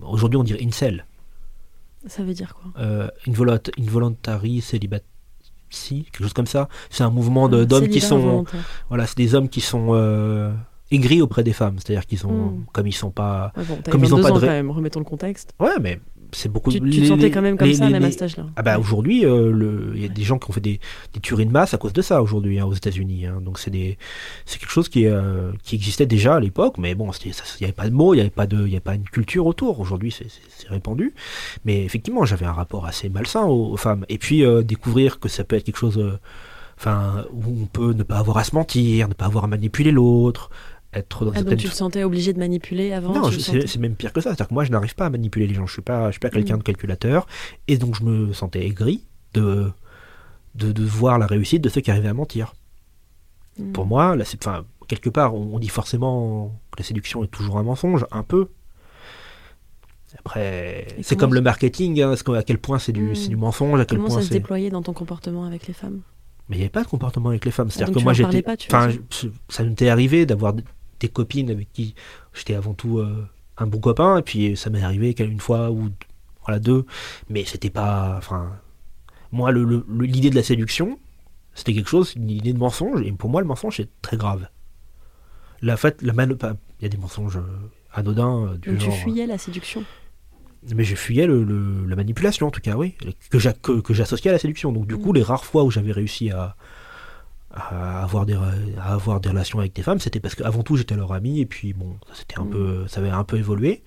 [0.00, 1.04] Aujourd'hui on dirait incel,
[2.06, 2.70] Ça veut dire quoi?
[2.82, 3.08] Euh,
[3.78, 5.00] involuntary celibat,
[5.70, 6.68] si, quelque chose comme ça.
[6.90, 8.60] C'est un mouvement de- d'hommes qui sont, volontaire.
[8.88, 10.52] voilà, c'est des hommes qui sont euh,
[10.90, 11.78] aigris auprès des femmes.
[11.78, 12.66] C'est-à-dire qu'ils ont, Mm.
[12.72, 14.70] comme ils sont pas, Ouais, bon, t'avais Comme ils ont 22 pas de quand même,
[14.70, 15.54] remettons le contexte.
[15.58, 16.00] ouais, mais
[16.32, 16.70] c'est beaucoup.
[16.70, 18.22] Tu, tu les- te sentais quand même comme les- ça, les- même à les- cet
[18.22, 18.46] âge-là.
[18.56, 20.80] Ah bah aujourd'hui, euh, il y a des gens qui ont fait des,
[21.14, 23.26] des tueries de masse à cause de ça aujourd'hui hein, aux États-Unis.
[23.26, 23.40] hein.
[23.44, 23.98] Donc c'est des,
[24.44, 27.72] c'est quelque chose qui, euh, qui existait déjà à l'époque, mais bon, il n'y avait
[27.72, 29.80] pas de mots, il n'y avait pas de, il y avait pas une culture autour.
[29.80, 30.26] Aujourd'hui, c'est-
[30.68, 31.14] répandu.
[31.64, 34.04] Mais effectivement, j'avais un rapport assez malsain aux, aux femmes.
[34.08, 36.18] Et puis euh, découvrir que ça peut être quelque chose, euh,
[36.78, 39.92] enfin, où on peut ne pas avoir à se mentir, ne pas avoir à manipuler
[39.92, 40.50] l'autre,
[40.96, 43.94] être dans Ah, donc tu te sentais obligé de manipuler avant non, sentais c'est même
[43.94, 44.30] pire que ça.
[44.30, 45.66] C'est-à-dire que moi, je n'arrive pas à manipuler les gens.
[45.66, 46.58] Je suis pas, je suis pas quelqu'un Mm.
[46.58, 47.26] de calculateur,
[47.68, 49.70] et donc je me sentais aigri de,
[50.54, 52.54] de de voir la réussite de ceux qui arrivaient à mentir.
[53.58, 53.72] Mm.
[53.72, 57.28] Pour moi, là, c'est, enfin, quelque part, on, on dit forcément que la séduction est
[57.28, 58.48] toujours un mensonge, un peu.
[60.20, 62.00] Après, c'est comme ça- le marketing.
[62.00, 63.14] hein, à quel point c'est du, Mm.
[63.14, 65.74] c'est du mensonge, à quel Comment point ça se déployait dans ton comportement avec les
[65.74, 66.00] femmes?
[66.48, 67.70] Mais il n'y avait pas de comportement avec les femmes.
[67.70, 68.44] C'est-à-dire donc que moi, j'étais.
[68.72, 68.88] Enfin,
[69.48, 70.54] ça m'était arrivé d'avoir
[71.00, 71.94] des copines avec qui
[72.34, 73.26] j'étais avant tout euh,
[73.58, 75.90] un bon copain, et puis ça m'est arrivé qu'une fois ou
[76.44, 76.84] voilà deux,
[77.28, 78.14] mais c'était pas.
[78.18, 78.52] Enfin,
[79.32, 80.98] moi, le- le- le- l'idée de la séduction,
[81.54, 84.48] c'était quelque chose, une idée de mensonge, et pour moi, le mensonge c'est très grave.
[85.62, 88.94] La fait, la il y a des mensonges euh, anodins euh, du Donc tu genre.
[88.96, 89.84] fuyais la séduction.
[90.74, 92.94] Mais je fuyais le, le- la manipulation, en tout cas, oui,
[93.30, 94.72] que, j'a- que, que j'associais à la séduction.
[94.72, 95.16] Donc, du coup, Mm.
[95.16, 96.56] les rares fois où j'avais réussi à,
[97.56, 100.94] à, avoir des, à avoir des relations avec des femmes, c'était parce qu'avant tout, j'étais
[100.94, 102.50] leur ami, et puis, bon, ça, c'était un Mm.
[102.50, 103.82] peu, ça avait un peu évolué.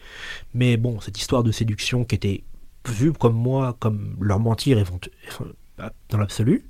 [0.53, 2.43] Mais bon, cette histoire de séduction qui était
[2.88, 4.84] vue comme moi, comme leur mentir
[6.09, 6.65] dans l'absolu,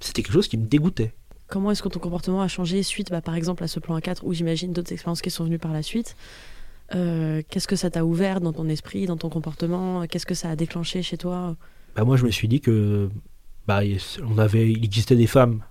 [0.00, 1.14] c'était quelque chose qui me dégoûtait.
[1.48, 4.20] Comment est-ce que ton comportement a changé suite, bah, par exemple, à ce plan A4
[4.22, 6.16] ou j'imagine d'autres expériences qui sont venues par la suite?
[6.94, 10.06] Euh, Qu'est-ce que ça t'a ouvert dans ton esprit, dans ton comportement?
[10.06, 11.56] Qu'est-ce que ça a déclenché chez toi?
[11.94, 13.10] Bah, moi je me suis dit que
[13.66, 13.80] bah,
[14.26, 15.62] on avait, il existait des femmes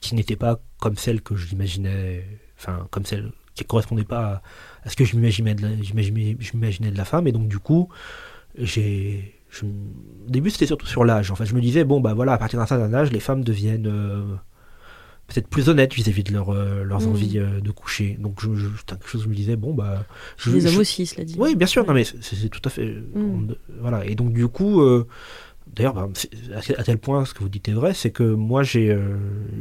[0.00, 2.24] qui n'étaient pas comme celles que je l'imaginais,
[2.56, 4.42] enfin comme celles qui correspondaient pas à,
[4.84, 7.88] à ce que je m'imaginais de, de la femme et donc du coup
[8.56, 9.66] j'ai au
[10.30, 11.30] début c'était surtout sur l'âge.
[11.30, 13.86] Enfin je me disais bon bah voilà à partir d'un certain âge les femmes deviennent
[13.86, 14.34] euh,
[15.26, 17.06] peut-être plus honnêtes vis-à-vis de leur, euh, leurs Mm.
[17.10, 18.16] envies euh, de coucher.
[18.20, 18.48] Donc je,
[18.86, 20.04] quelque chose je me disais bon bah
[20.36, 21.34] je, Les hommes aussi, cela dit.
[21.38, 21.88] oui, bien sûr, Ouais.
[21.88, 22.86] non, mais c'est tout à fait.
[22.86, 23.16] Mm.
[23.16, 23.48] on-
[23.80, 24.04] voilà.
[24.06, 24.80] Et donc, du coup,
[25.74, 28.62] d'ailleurs, bah, c'est- à tel- point, ce que vous dites est vrai, c'est que moi,
[28.62, 28.90] j'ai.
[28.90, 29.16] euh,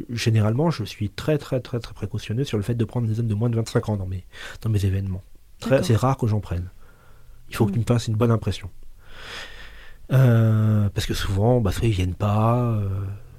[0.10, 3.28] généralement, je suis très, très, très, très précautionneux sur le fait de prendre des hommes
[3.28, 4.26] de moins de 25 ans dans mes,
[4.62, 5.24] dans mes événements.
[5.84, 6.70] C'est rare que j'en prenne.
[7.49, 7.72] Il faut Mm.
[7.72, 8.70] qu'ils me fassent une bonne impression.
[10.14, 12.88] Euh, parce que souvent, bah, soit ils viennent pas, euh,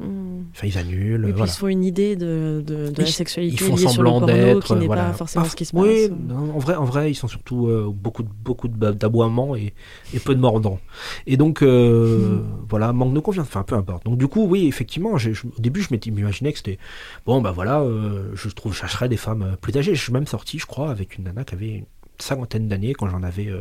[0.00, 0.44] Mm.
[0.52, 1.20] enfin, ils annulent.
[1.22, 1.46] Et puis voilà.
[1.46, 4.20] ils se font une idée de, de, de la Ils- sexualité ils font liée semblant
[4.20, 5.06] d'être, n'est voilà.
[5.06, 6.18] pas forcément Parf- ce qui se oui, passe.
[6.28, 9.74] non, en vrai, en vrai, ils sont surtout euh, beaucoup de beaucoup d'aboiements et,
[10.14, 10.80] et peu de mordants.
[11.26, 12.44] Et donc euh, Mm.
[12.68, 13.46] voilà, manque de confiance.
[13.46, 14.04] Enfin, peu importe.
[14.04, 16.78] Donc du coup, oui, effectivement, je- au début, je m'imaginais que c'était
[17.26, 19.94] bon, bah voilà, euh, je trouve, je chercherais des femmes plus âgées.
[19.94, 21.84] Je suis même sorti, je crois, avec une nana qui avait une
[22.20, 23.60] cinquantaine d'années quand j'en avais euh,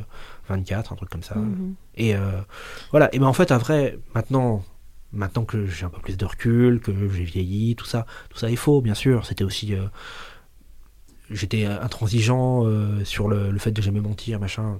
[0.50, 1.36] 24, un truc comme ça.
[1.36, 1.76] Mhm.
[1.96, 2.20] Et euh,
[2.92, 3.14] voilà.
[3.14, 4.64] Et ben en fait, à vrai, maintenant,
[5.18, 8.49] maintenant que j'ai un peu plus de recul, que j'ai vieilli, tout ça, tout ça
[8.49, 9.26] est faux, bien sûr.
[9.26, 9.82] C'était aussi, euh,
[11.30, 14.80] j'étais intransigeant euh, sur le, le fait de jamais mentir, machin,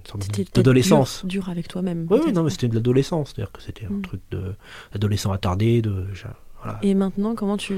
[0.54, 1.22] d'adolescence.
[1.26, 2.08] Dur, dur avec toi-même.
[2.10, 4.02] Oui, non, mais c'était de l'adolescence, c'est-à-dire que c'était un Mm.
[4.02, 4.22] truc
[4.94, 6.06] d'adolescent attardé, de
[6.64, 6.80] voilà.
[6.82, 7.74] Et maintenant, comment tu,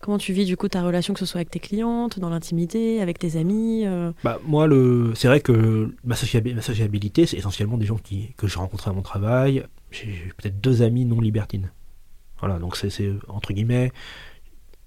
[0.00, 3.00] comment tu vis du coup ta relation, que ce soit avec tes clientes, dans l'intimité,
[3.02, 7.36] avec tes amis euh, Bah, moi, le, c'est vrai que ma, sociabi- ma sociabilité, c'est
[7.36, 9.64] essentiellement des gens qui, que j'ai rencontrés à mon travail.
[9.90, 11.70] J'ai peut-être deux amis non libertines.
[12.40, 12.90] Voilà, donc c'est,
[13.28, 13.90] entre guillemets,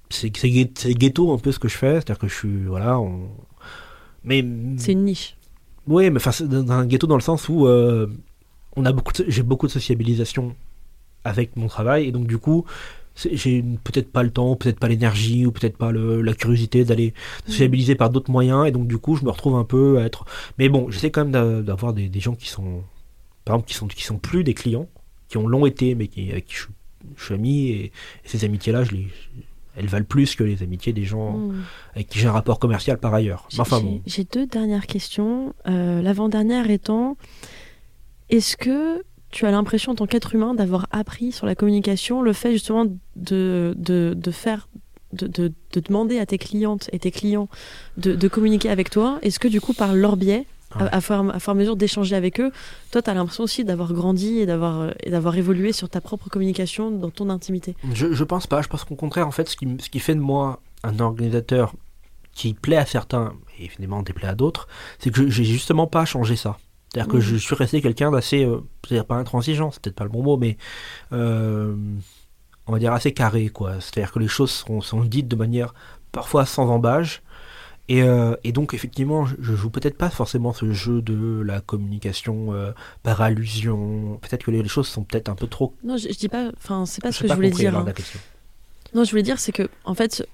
[0.10, 1.95] c'est, c'est, ghet- c'est ghetto un peu ce que je fais.
[1.95, 3.30] C'est-à-dire que je suis, voilà, on...
[4.24, 4.45] mais
[4.78, 5.36] C'est une niche.
[5.88, 8.08] oui, mais enfin, c'est dans un ghetto dans le sens où euh,
[8.76, 10.56] on a beaucoup, j'ai beaucoup de sociabilisation
[11.24, 12.66] avec mon travail et donc du coup,
[13.16, 17.14] j'ai peut-être pas le temps, peut-être pas l'énergie ou peut-être pas le- la curiosité d'aller
[17.47, 20.26] sociabiliser par d'autres moyens et donc du coup, je me retrouve un peu à être.
[20.58, 22.82] Mais bon, j'essaie quand même d'a- d'avoir des, des gens qui sont,
[23.46, 24.88] par exemple, qui sont qui sont plus des clients,
[25.30, 26.74] qui ont l'ont été, mais qui avec qui je, suis-
[27.18, 27.92] je suis ami et, et
[28.26, 29.08] ces amitiés-là, je les
[29.78, 31.64] elles valent plus que les amitiés des gens Mm.
[31.96, 33.48] avec qui j'ai un rapport commercial par ailleurs.
[33.50, 34.02] J'ai- Enfin bon.
[34.06, 35.54] J'ai deux dernières questions.
[35.68, 37.16] Euh, L'avant-dernière étant,
[38.30, 42.34] est-ce que tu as l'impression en tant qu'être humain d'avoir appris sur la communication le
[42.34, 42.86] fait justement
[43.16, 44.68] de, de, de faire,
[45.14, 47.48] de, de, de demander à tes clientes et tes clients
[47.98, 49.20] de, de communiquer avec toi?
[49.22, 50.46] Est-ce que du coup par leur biais,
[50.76, 50.84] Ouais.
[50.92, 51.16] à, à, fur,
[51.50, 52.52] à mesure d'échanger avec eux,
[52.92, 56.30] toi tu as l'impression aussi d'avoir grandi et d'avoir et d'avoir évolué sur ta propre
[56.30, 58.62] communication dans ton intimité Je, je pense pas.
[58.62, 61.74] Je pense qu'au contraire, en fait, ce qui, ce qui fait de moi un organisateur
[62.34, 64.68] qui plaît à certains et évidemment déplaît à d'autres,
[65.00, 66.58] c'est que je- j'ai justement pas changé ça.
[66.94, 67.22] C'est-à-dire que Mhm.
[67.24, 70.38] je suis resté quelqu'un d'assez, euh, c'est-à-dire pas intransigeant, c'est peut-être pas le bon mot,
[70.38, 70.58] mais
[71.14, 71.76] euh,
[72.68, 73.76] on va dire, assez carré, quoi.
[73.82, 75.74] C'est-à-dire que les choses sont, sont dites de manière
[76.12, 77.22] parfois sans embâge.
[77.90, 81.60] Et, euh, et donc, effectivement, je, je joue peut-être pas forcément ce jeu de la
[81.62, 82.72] communication euh,
[83.04, 84.18] par allusion.
[84.22, 85.74] Peut-être que les, les choses sont peut-être un peu trop.
[85.84, 86.52] Non, je, je dis pas.
[86.58, 87.78] Enfin, c'est pas ce que je voulais dire.
[87.78, 87.86] hein.
[87.92, 88.20] question.
[88.94, 90.26] Non, je voulais dire, c'est que, en fait,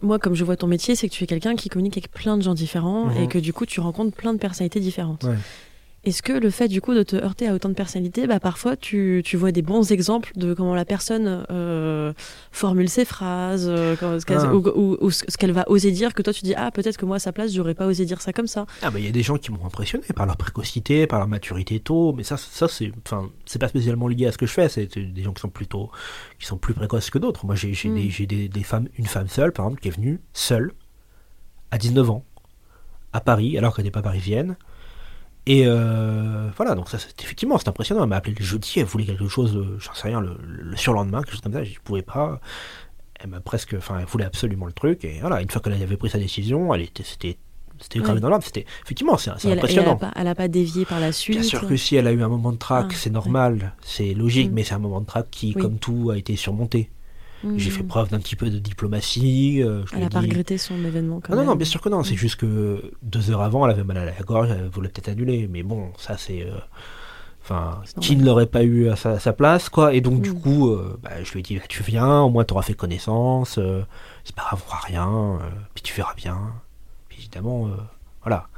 [0.00, 2.36] moi, comme je vois ton métier, c'est que tu es quelqu'un qui communique avec plein
[2.36, 3.16] de gens différents Mhm.
[3.22, 5.24] et que du coup, tu rencontres plein de personnalités différentes.
[5.24, 5.36] Ouais.
[6.04, 8.76] Est-ce que le fait, du coup, de te heurter à autant de personnalités, bah, parfois,
[8.76, 12.12] tu, tu vois des bons exemples de comment la personne euh,
[12.52, 14.54] formule ses phrases, euh, quand- ce qu'elle- Ah.
[14.54, 17.04] ou, ou- ou ce qu'elle va oser dire, que toi, tu dis, ah, peut-être que
[17.04, 18.64] moi, à sa place, j'aurais pas osé dire ça comme ça.
[18.82, 21.28] Ah bah il y a des gens qui m'ont impressionné par leur précocité, par leur
[21.28, 24.52] maturité tôt, mais ça ça c'est enfin c'est pas spécialement lié à ce que je
[24.52, 25.90] fais, c'est des gens qui sont plutôt
[26.38, 27.44] qui sont plus précoces que d'autres.
[27.44, 27.94] Moi j'ai Mm.
[27.94, 30.72] des, des, des femmes une femme seule par exemple qui est venue seule
[31.72, 32.24] à 19 ans
[33.12, 34.56] à Paris alors qu'elle n'est pas parisienne.
[35.50, 38.02] Et euh, voilà, donc ça c'est effectivement c'est impressionnant.
[38.02, 40.76] Elle m'a appelé le jeudi, elle voulait quelque chose, euh, j'en sais rien, le, le
[40.76, 42.38] surlendemain, quelque chose comme ça, je pouvais pas.
[43.18, 45.96] Elle m'a presque, enfin, elle voulait absolument le truc, et voilà, une fois qu'elle avait
[45.96, 47.36] pris sa décision, elle était, c'était,
[47.80, 49.96] c'était gravé dans l'âme, c'était, effectivement, c'est, c'est elle, elle impressionnant.
[49.96, 51.38] pas, elle a pas dévié par la suite.
[51.40, 54.12] Bien sûr que si elle a eu un moment de trac, Ah, c'est normal, c'est
[54.14, 54.54] logique, Mm.
[54.54, 55.62] mais c'est un moment de trac qui, Oui.
[55.62, 56.90] comme tout, a été surmonté.
[57.56, 59.62] J'ai fait preuve d'un petit peu de diplomatie.
[59.62, 61.58] euh, je Elle l'ai a pas regretté son événement quand Ah non, non, même.
[61.58, 62.02] bien sûr que non.
[62.02, 65.08] C'est juste que deux heures avant, elle avait mal à la gorge, elle voulait peut-être
[65.08, 65.46] annuler.
[65.48, 66.42] Mais bon, ça c'est.
[66.44, 66.58] euh,
[67.42, 69.94] Enfin, qui ne l'aurait pas eu à sa, à sa place, quoi.
[69.94, 70.40] Et donc, du Mm.
[70.42, 72.74] coup, euh, bah, je lui ai dit, bah, tu viens, au moins tu auras fait
[72.74, 73.56] connaissance.
[73.56, 73.82] euh,
[74.24, 75.08] c'est pas grave, on fera rien.
[75.40, 76.38] euh, puis tu verras bien.
[77.08, 77.70] Puis évidemment,
[78.22, 78.48] voilà.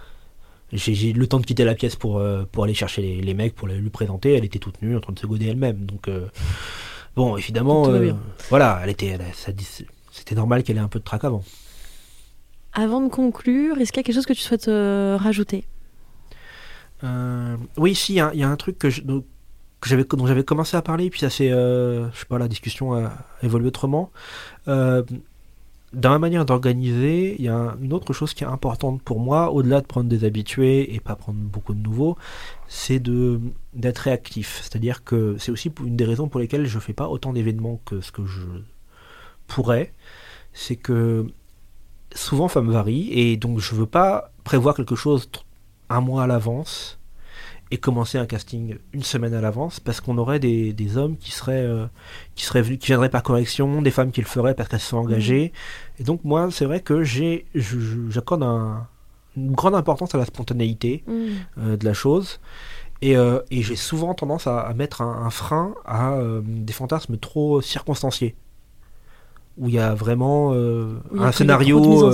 [0.72, 2.20] J'ai eu le temps de quitter la pièce pour,
[2.50, 4.34] pour aller chercher les, les mecs, pour les- lui présenter.
[4.34, 5.84] Elle était toute nue, en train de se goder elle-même.
[5.84, 6.08] Donc,
[7.16, 8.12] bon, évidemment, euh,
[8.48, 9.52] voilà, elle était, elle ça
[10.12, 11.42] c'était normal qu'elle ait un peu de trac avant.
[12.72, 15.64] Avant de conclure, est-ce qu'il y a quelque chose que tu souhaites euh, rajouter?
[17.04, 19.24] Euh, oui, si, il y, a- il y a un truc que je- donc,
[19.80, 22.48] que j'avais, dont j'avais commencé à parler, puis ça c'est, euh, je sais pas, la
[22.48, 24.10] discussion a évolué autrement.
[25.92, 29.18] Dans ma manière d'organiser, il y a un- une autre chose qui est importante pour
[29.18, 32.16] moi, au-delà de prendre des habitués et pas prendre beaucoup de nouveaux,
[32.68, 34.60] c'est d'être réactif.
[34.62, 38.00] C'est-à-dire que c'est aussi une des raisons pour lesquelles je fais pas autant d'événements que
[38.00, 38.42] ce que je
[39.48, 39.92] pourrais.
[40.52, 41.26] C'est que
[42.14, 45.28] souvent ça me varie et donc je veux pas prévoir quelque chose
[45.88, 46.99] un mois à l'avance
[47.72, 51.30] et commencer un casting une semaine à l'avance parce qu'on aurait des, des hommes qui
[51.30, 51.86] seraient euh,
[52.34, 54.88] qui seraient venus qui viendraient par correction des femmes qui le feraient parce qu'elles se
[54.88, 55.52] sont engagées.
[55.98, 58.86] Et donc moi c'est vrai que j'ai j'accorde un-
[59.36, 61.04] une grande importance à la spontanéité
[61.58, 62.40] euh, de la chose.
[63.02, 67.16] Et, euh, et j'ai souvent tendance à, à mettre un, un frein à des fantasmes
[67.18, 68.34] trop circonstanciés.
[69.58, 72.12] Où il y a vraiment euh, Oui, un scénario euh.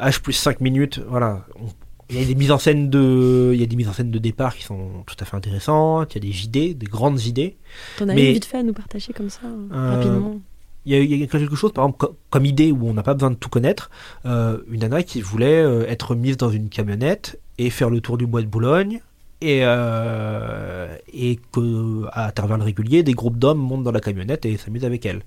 [0.00, 1.44] H plus 5 minutes, voilà.
[1.60, 1.66] On-
[2.10, 4.10] Il y a des mises en scène de, il y a des mises en scène
[4.10, 6.14] de départ qui sont tout à fait intéressantes.
[6.14, 7.56] Il y a des idées, des grandes idées.
[7.98, 9.40] T'en as une vite fait à nous partager comme ça,
[9.72, 10.40] Euh, rapidement
[10.86, 12.94] Il y, a, il y a quelque chose, par exemple, co- comme idée où on
[12.94, 13.90] n'a pas besoin de tout connaître.
[14.24, 18.16] Euh, une nana qui voulait euh, être mise dans une camionnette et faire le tour
[18.16, 19.00] du bois de Boulogne.
[19.40, 24.56] Et, euh, et que à intervalles réguliers, des groupes d'hommes montent dans la camionnette et
[24.56, 25.22] s'amusent avec elle.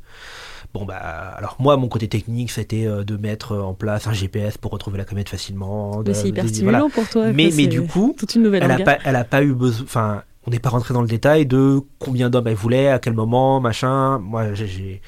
[0.73, 4.57] Bon bah alors moi mon côté technique c'était euh, de mettre en place un GPS
[4.57, 6.01] pour retrouver la camionnette facilement.
[6.05, 6.93] Mais c'est hyper de- stimulant voilà.
[6.93, 7.31] pour toi.
[7.33, 8.85] Mais, mais du coup, toute une nouvelle elle a orga.
[8.85, 9.83] pas, elle a pas eu besoin.
[9.85, 13.13] Enfin, on n'est pas rentré dans le détail de combien d'hommes elle voulait, à quel
[13.13, 14.17] moment, machin.
[14.19, 15.01] Moi, j'ai-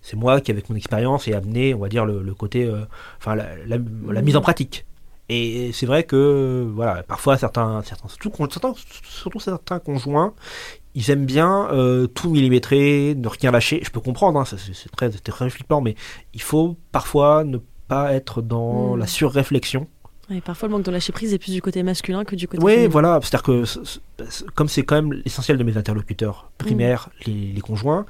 [0.00, 2.82] c'est moi qui, avec mon expérience, ai amené, on va dire, le, le côté, euh,
[3.18, 3.78] enfin, la, la-
[4.12, 4.86] la mise en pratique.
[5.28, 10.34] Et c'est vrai que, voilà, parfois certains, certains, surtout, con- certains, surtout certains conjoints,
[10.96, 13.80] ils aiment bien euh, tout millimétrer, ne rien lâcher.
[13.84, 15.94] Je peux comprendre, hein, ça, c'est, très, très flippant, mais
[16.34, 18.98] il faut parfois ne pas être dans Mm.
[18.98, 19.86] la surréflexion.
[20.28, 22.60] Ouais, parfois, le manque de lâcher prise est plus du côté masculin que du côté
[22.64, 22.88] Oui, féminin.
[22.88, 23.20] voilà.
[23.22, 23.62] C'est-à-dire que
[24.56, 27.30] comme c'est quand même l'essentiel de mes interlocuteurs primaires, Mm.
[27.30, 28.06] les, les conjoints,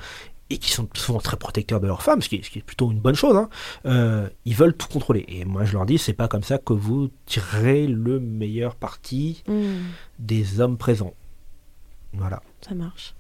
[0.48, 2.62] et qui sont souvent très protecteurs de leurs femmes, ce qui est, ce qui est
[2.62, 3.48] plutôt une bonne chose, hein,
[3.84, 5.24] euh, ils veulent tout contrôler.
[5.28, 9.42] Et moi, je leur dis, c'est pas comme ça que vous tirerez le meilleur parti
[9.48, 9.54] Mm,
[10.20, 11.14] des hommes présents.
[12.16, 12.42] Voilà.
[12.60, 13.14] ça marche.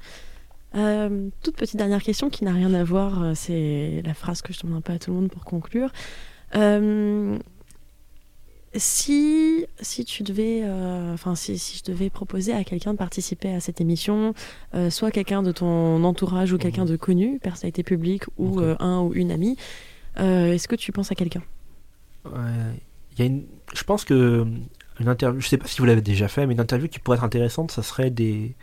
[0.74, 4.52] Euh, toute petite dernière question qui n'a rien à voir, euh, c'est la phrase que
[4.52, 5.90] je demande un peu à tout le monde pour conclure.
[6.54, 7.38] Euh,
[8.74, 13.54] si, si tu devais, euh, enfin si, si je devais proposer à quelqu'un de participer
[13.54, 14.34] à cette émission,
[14.90, 19.30] soit quelqu'un de ton entourage ou quelqu'un de connu, personnalité publique ou un ou une
[19.30, 19.56] amie,
[20.18, 21.42] est-ce que tu penses à quelqu'un?
[22.26, 22.32] Ouais,
[23.12, 24.46] il y a une, je pense que
[25.00, 27.16] une interview, je sais pas si vous l'avez déjà fait, mais une interview qui pourrait
[27.18, 28.54] être intéressante, ça serait des,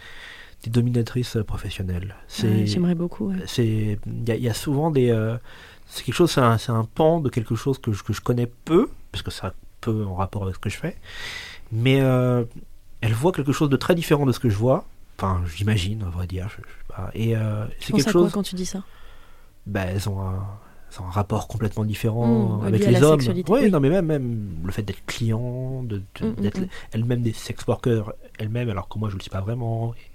[0.63, 2.15] des dominatrices professionnelles.
[2.43, 3.29] Ouais, J'aimerais beaucoup.
[3.29, 3.43] ouais.
[3.47, 5.37] c'est il y, a- il y a souvent des euh,
[5.87, 8.47] c'est quelque chose c'est un, un pan de quelque chose que je, que je connais
[8.65, 10.95] peu parce que ça a peu en rapport avec ce que je fais
[11.71, 12.43] mais euh,
[13.01, 14.85] elle voit quelque chose de très différent de ce que je vois
[15.17, 17.11] enfin j'imagine à vrai dire je, je sais pas.
[17.13, 18.31] Et euh, c'est quelque à quoi chose.
[18.31, 18.81] quand tu dis ça?
[19.67, 20.45] Bah, elles ont un,
[21.01, 23.19] un rapport complètement différent Mmh, avec les hommes.
[23.21, 23.71] Ouais, oui.
[23.71, 26.69] non, mais même, même le fait d'être client, de, de- Mmh, d'être mmh, mmh.
[26.91, 29.93] elle-même des sex workers elle-même, alors que moi je le suis pas vraiment.
[29.95, 30.11] Et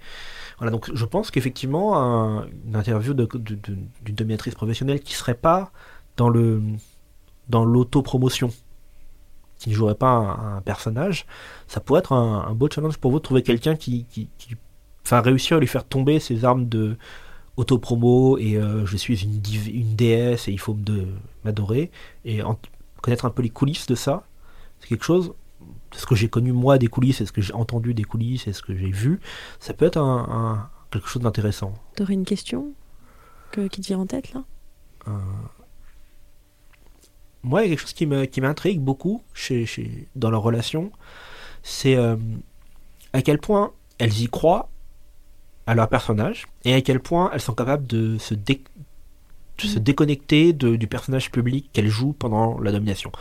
[0.58, 5.70] voilà, donc je pense qu'effectivement, un- une interview de- d'une dominatrice professionnelle qui serait pas
[6.16, 6.62] dans le
[7.48, 8.50] dans l'autopromotion,
[9.58, 11.26] qui ne jouerait pas un, un personnage,
[11.66, 14.54] ça pourrait être un, un beau challenge pour vous de trouver quelqu'un qui, qui, qui-
[15.04, 16.96] enfin réussir à lui faire tomber ses armes de
[17.58, 20.76] autopromo et euh, je suis une, div- une déesse et il faut
[21.44, 21.90] m'adorer
[22.24, 22.58] et en-
[23.02, 24.26] connaître un peu les coulisses de ça,
[24.80, 25.34] c'est quelque chose,
[25.92, 28.52] ce que j'ai connu moi des coulisses et ce que j'ai entendu des coulisses et
[28.52, 29.20] ce que j'ai vu,
[29.60, 31.74] ça peut être un, un- quelque chose d'intéressant.
[31.96, 32.72] T'aurais une question
[33.50, 34.44] que, qui te vient en tête là?
[37.42, 40.42] Moi, il y a quelque chose qui me- qui m'intrigue beaucoup chez, chez, dans leur
[40.42, 40.90] relation,
[41.62, 42.16] c'est euh,
[43.12, 44.68] à quel point elles y croient
[45.68, 48.34] à leur personnage et à quel point elles sont capables de se,
[49.78, 53.12] déconnecter du personnage public qu'elles jouent pendant la domination.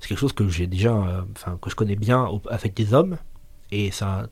[0.00, 1.22] C'est quelque chose que j'ai déjà, euh,
[1.62, 3.18] que je connais bien avec des hommes
[3.70, 4.26] et ça,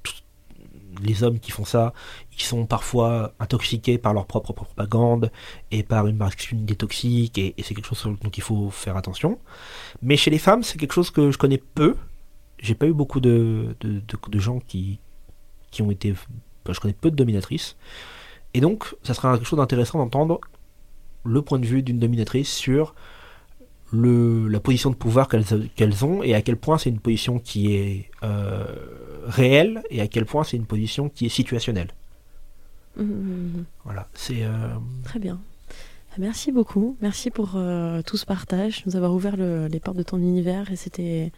[1.00, 1.92] les hommes qui font ça,
[2.36, 5.30] ils sont parfois intoxiqués par leur propre propagande
[5.70, 9.38] et par une masculinité toxique et, et c'est quelque chose dont il faut faire attention.
[10.02, 11.94] Mais chez les femmes, c'est quelque chose que je connais peu.
[12.58, 14.98] J'ai pas eu beaucoup de- de gens qui,
[15.70, 16.14] qui ont été.
[16.68, 17.76] Je connais peu de dominatrices.
[18.54, 20.40] Et donc, ça serait quelque chose d'intéressant d'entendre
[21.24, 22.94] le point de vue d'une dominatrice sur
[23.92, 25.44] le, la position de pouvoir qu'elles
[25.74, 28.64] qu'elles ont et à quel point c'est une position qui est euh,
[29.26, 31.88] réelle et à quel point c'est une position qui est situationnelle.
[32.96, 33.64] Mmh, mmh, mmh.
[33.84, 34.44] Voilà, c'est.
[34.44, 35.40] euh, Très bien.
[36.18, 36.96] Merci beaucoup.
[37.00, 40.70] Merci pour euh, tout ce partage, nous avoir ouvert le- les portes de ton univers
[40.70, 41.30] et c'était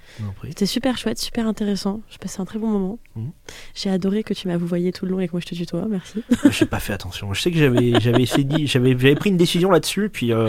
[0.59, 2.01] je super chouette, super intéressant.
[2.11, 2.99] Je passais un très bon moment.
[3.15, 3.31] Mhm.
[3.75, 5.87] J'ai adoré que tu m'as vouvoyé tout le long et que moi je te tutoie.
[5.89, 6.23] Merci.
[6.51, 7.33] J'ai pas fait attention.
[7.35, 10.47] Je sais que j'avais j'avais essayé j'avais j'avais pris une décision là-dessus puis euh,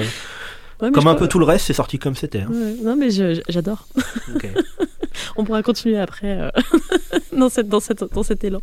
[0.82, 2.41] Ouais, comme je un peu tout le reste, c'est sorti comme c'était.
[2.41, 2.49] hein.
[2.51, 3.88] Ouais, non mais je- je- j'adore.
[5.36, 6.49] On pourra continuer après euh,
[7.38, 8.59] dans, cette, dans, cette, dans cet élan.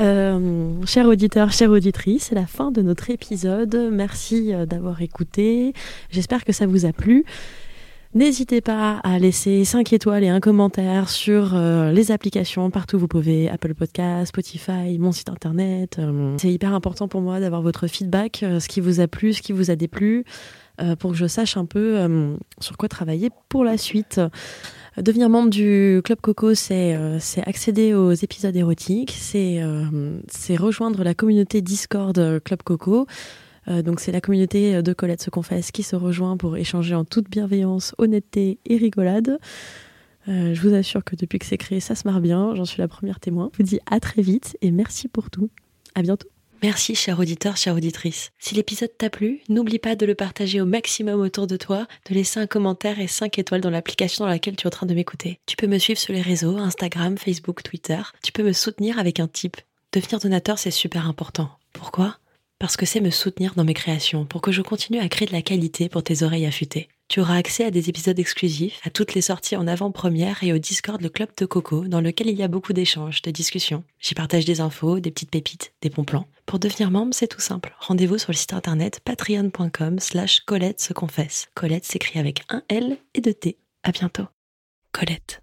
[0.00, 3.88] Euh, chers auditeurs, chères auditrices, c'est la fin de notre épisode.
[3.90, 5.72] Merci euh, d'avoir écouté.
[6.10, 7.24] J'espère que ça vous a plu.
[8.14, 13.00] N'hésitez pas à laisser 5 étoiles et un commentaire sur euh, les applications partout où
[13.00, 16.00] vous pouvez, Apple Podcast, Spotify, mon site internet.
[16.38, 19.52] C'est hyper important pour moi d'avoir votre feedback, ce qui vous a plu, ce qui
[19.52, 20.24] vous a déplu,
[21.00, 21.98] pour que je sache un peu
[22.60, 24.20] sur quoi travailler pour la suite.
[25.02, 30.18] Devenir membre du Club Coco, c'est euh, accéder aux épisodes érotiques, c'est euh,
[30.58, 33.06] rejoindre la communauté Discord euh, Club Coco.
[33.84, 37.28] Donc c'est la communauté de Colette se confesse qui se rejoint pour échanger en toute
[37.28, 39.38] bienveillance, honnêteté et rigolade.
[40.26, 42.54] Je vous assure que depuis que c'est créé, ça se marre bien.
[42.54, 43.50] J'en suis la première témoin.
[43.52, 45.50] Je vous dis à très vite et merci pour tout.
[45.94, 46.28] À bientôt.
[46.60, 48.32] Merci, cher auditeur, chère auditrice.
[48.40, 52.14] Si l'épisode t'a plu, n'oublie pas de le partager au maximum autour de toi, de
[52.14, 54.94] laisser un commentaire et 5 étoiles dans l'application dans laquelle tu es en train de
[54.94, 55.38] m'écouter.
[55.46, 58.00] Tu peux me suivre sur les réseaux, Instagram, Facebook, Twitter.
[58.24, 59.56] Tu peux me soutenir avec un tip.
[59.92, 61.48] Devenir donateur, c'est super important.
[61.72, 62.18] Pourquoi?
[62.58, 65.32] Parce que c'est me soutenir dans mes créations, pour que je continue à créer de
[65.32, 66.88] la qualité pour tes oreilles affûtées.
[67.08, 70.58] Tu auras accès à des épisodes exclusifs, à toutes les sorties en avant-première et au
[70.58, 73.82] Discord le Club de Coco, dans lequel il y a beaucoup d'échanges, de discussions.
[73.98, 76.26] J'y partage des infos, des petites pépites, des bons plans.
[76.44, 77.74] Pour devenir membre, c'est tout simple.
[77.80, 81.48] Rendez-vous sur le site internet patreon.com slash Colette se confesse.
[81.54, 83.56] Colette s'écrit avec un L et deux T.
[83.84, 84.26] À bientôt.
[84.92, 85.42] Colette.